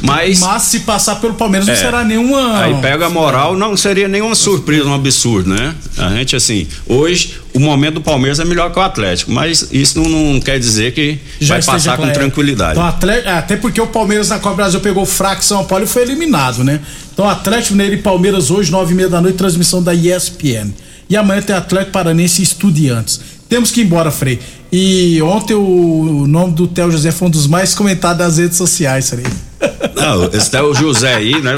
Mas. 0.02 0.38
Mas 0.40 0.62
se 0.62 0.80
passar 0.80 1.16
pelo 1.16 1.34
Palmeiras, 1.34 1.66
não 1.66 1.74
É. 1.74 1.76
será 1.76 2.04
nenhuma. 2.04 2.60
Aí 2.60 2.74
pega 2.80 3.06
a 3.06 3.10
moral, 3.10 3.56
não 3.56 3.76
seria 3.76 4.06
nenhuma 4.06 4.34
surpresa, 4.36 4.84
um 4.84 4.94
absurdo, 4.94 5.48
né? 5.50 5.74
A 5.98 6.10
gente, 6.10 6.36
assim, 6.36 6.68
hoje 6.86 7.34
o 7.56 7.60
momento 7.60 7.94
do 7.94 8.00
Palmeiras 8.02 8.38
é 8.38 8.44
melhor 8.44 8.70
que 8.70 8.78
o 8.78 8.82
Atlético, 8.82 9.32
mas 9.32 9.68
isso 9.72 9.98
não, 9.98 10.08
não 10.34 10.40
quer 10.40 10.58
dizer 10.58 10.92
que 10.92 11.18
vai 11.42 11.58
esteja 11.58 11.92
passar 11.92 11.96
com 11.96 12.10
tranquilidade. 12.10 12.72
Então, 12.72 12.84
Atlético, 12.86 13.28
até 13.30 13.56
porque 13.56 13.80
o 13.80 13.86
Palmeiras 13.86 14.28
na 14.28 14.38
Copa 14.38 14.56
Brasil 14.56 14.80
pegou 14.80 15.04
o 15.04 15.06
fraco 15.06 15.42
São 15.42 15.64
Paulo 15.64 15.84
e 15.84 15.86
foi 15.86 16.02
eliminado, 16.02 16.62
né? 16.62 16.80
Então, 17.12 17.28
Atlético 17.28 17.72
Mineiro 17.72 17.94
e 17.94 18.02
Palmeiras 18.02 18.50
hoje, 18.50 18.70
nove 18.70 18.92
e 18.92 18.96
meia 18.96 19.08
da 19.08 19.20
noite, 19.22 19.36
transmissão 19.36 19.82
da 19.82 19.94
ESPN. 19.94 20.70
E 21.08 21.16
amanhã 21.16 21.40
tem 21.40 21.56
Atlético 21.56 21.92
Paranense 21.92 22.42
e 22.42 22.44
Estudiantes. 22.44 23.20
Temos 23.48 23.70
que 23.70 23.80
ir 23.80 23.84
embora, 23.84 24.10
Frei. 24.10 24.38
E 24.70 25.22
ontem 25.22 25.54
o, 25.54 25.60
o 26.22 26.26
nome 26.26 26.52
do 26.52 26.66
Theo 26.66 26.90
José 26.90 27.12
foi 27.12 27.28
um 27.28 27.30
dos 27.30 27.46
mais 27.46 27.74
comentados 27.74 28.18
das 28.18 28.38
redes 28.38 28.58
sociais, 28.58 29.08
Frei. 29.08 29.24
Não, 29.94 30.24
esse 30.32 30.54
é 30.56 30.62
o 30.62 30.74
José 30.74 31.14
aí, 31.14 31.40
né? 31.40 31.54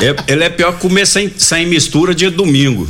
É- 0.00 0.32
ele 0.32 0.44
é 0.44 0.48
pior 0.48 0.72
que 0.72 0.80
comer 0.80 1.06
sem, 1.06 1.30
sem 1.36 1.66
mistura 1.66 2.14
dia 2.14 2.30
domingo. 2.30 2.88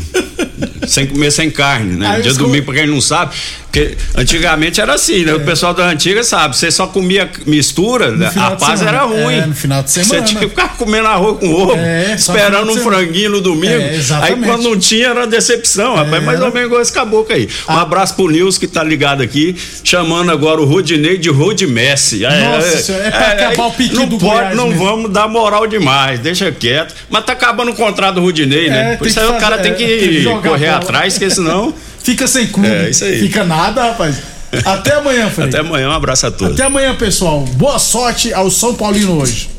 Sem 0.87 1.07
comer 1.07 1.31
sem 1.31 1.51
carne, 1.51 1.97
né? 1.97 2.07
Aí 2.09 2.23
dia 2.23 2.31
os 2.31 2.37
domingo, 2.39 2.67
pra 2.67 2.75
quem 2.75 2.87
não 2.87 3.01
sabe, 3.01 3.35
porque 3.75 3.97
antigamente 4.15 4.81
era 4.81 4.95
assim, 4.95 5.25
né? 5.25 5.35
O 5.35 5.41
pessoal 5.41 5.75
da 5.75 5.89
antiga 5.89 6.23
sabe, 6.23 6.57
você 6.57 6.71
só 6.71 6.87
comia 6.87 7.29
mistura, 7.45 8.13
né? 8.13 8.31
a 8.37 8.53
paz 8.53 8.79
semana. 8.79 8.99
era 8.99 9.05
ruim. 9.07 9.35
É, 9.35 9.47
no 9.47 9.55
final 9.55 9.83
de 9.83 9.91
semana. 9.91 10.21
Você 10.21 10.23
tinha 10.23 10.41
que 10.41 10.49
ficar 10.49 10.77
comendo 10.77 11.09
arroz 11.09 11.41
com 11.41 11.53
ovo, 11.53 11.75
É, 11.77 12.15
esperando 12.15 12.71
um 12.71 12.77
franguinho 12.77 13.31
no 13.31 13.41
domingo. 13.41 13.75
É, 13.75 13.99
aí 14.23 14.37
quando 14.37 14.63
não 14.63 14.79
tinha 14.79 15.09
era 15.09 15.27
decepção, 15.27 15.97
rapaz. 15.97 16.23
Mais 16.23 16.41
ou 16.41 16.53
menos 16.53 16.67
igual 16.67 16.81
esse 16.81 16.93
caboclo 16.93 17.35
aí. 17.35 17.49
Um 17.69 17.77
abraço 17.77 18.15
pro 18.15 18.29
Nils 18.29 18.57
que 18.59 18.69
tá 18.69 18.85
ligado 18.85 19.23
aqui, 19.25 19.57
chamando 19.83 20.31
agora 20.31 20.61
o 20.61 20.65
Rodinei 20.65 21.19
de 21.19 21.29
Rod 21.29 21.61
Messi. 21.63 22.21
Nossa 22.21 22.79
senhora, 22.79 23.09
é 23.09 23.11
pra 23.11 23.29
acabar 23.33 23.67
o 23.67 23.73
pique 23.73 23.97
não 23.97 24.07
do 24.07 24.19
pode, 24.19 24.35
Goiás 24.37 24.57
não 24.57 24.69
mesmo. 24.69 24.85
vamos 24.85 25.11
dar 25.11 25.27
moral 25.27 25.67
demais, 25.67 26.21
deixa 26.21 26.53
quieto. 26.53 26.95
Mas 27.11 27.25
tá 27.25 27.33
acabando 27.33 27.73
o 27.73 27.75
contrato 27.75 28.15
do 28.15 28.21
Rodinei, 28.21 28.71
né? 28.71 28.93
É, 28.93 28.97
Por 28.97 29.09
isso 29.09 29.19
aí 29.19 29.27
o 29.27 29.35
cara 29.35 29.59
tem 29.59 29.73
é, 29.73 29.75
que, 29.75 29.85
tem 29.85 30.09
que 30.11 30.23
jogar 30.23 30.49
correr 30.49 30.69
atrás, 30.69 31.15
porque 31.15 31.29
senão. 31.35 31.75
Fica 32.05 32.27
sem 32.29 32.47
clube. 32.47 32.69
É, 32.69 32.91
isso 32.91 33.03
aí. 33.05 33.19
Fica 33.19 33.45
nada, 33.45 33.83
rapaz. 33.83 34.17
Até 34.65 34.95
amanhã, 34.95 35.31
Frei. 35.31 35.49
Até 35.49 35.59
amanhã, 35.59 35.89
um 35.89 35.93
abraço 35.93 36.27
a 36.27 36.31
todos. 36.31 36.55
Até 36.55 36.65
amanhã, 36.65 36.95
pessoal. 36.95 37.41
Boa 37.41 37.79
sorte 37.79 38.33
ao 38.33 38.51
São 38.51 38.75
Paulino 38.75 39.21
hoje. 39.21 39.54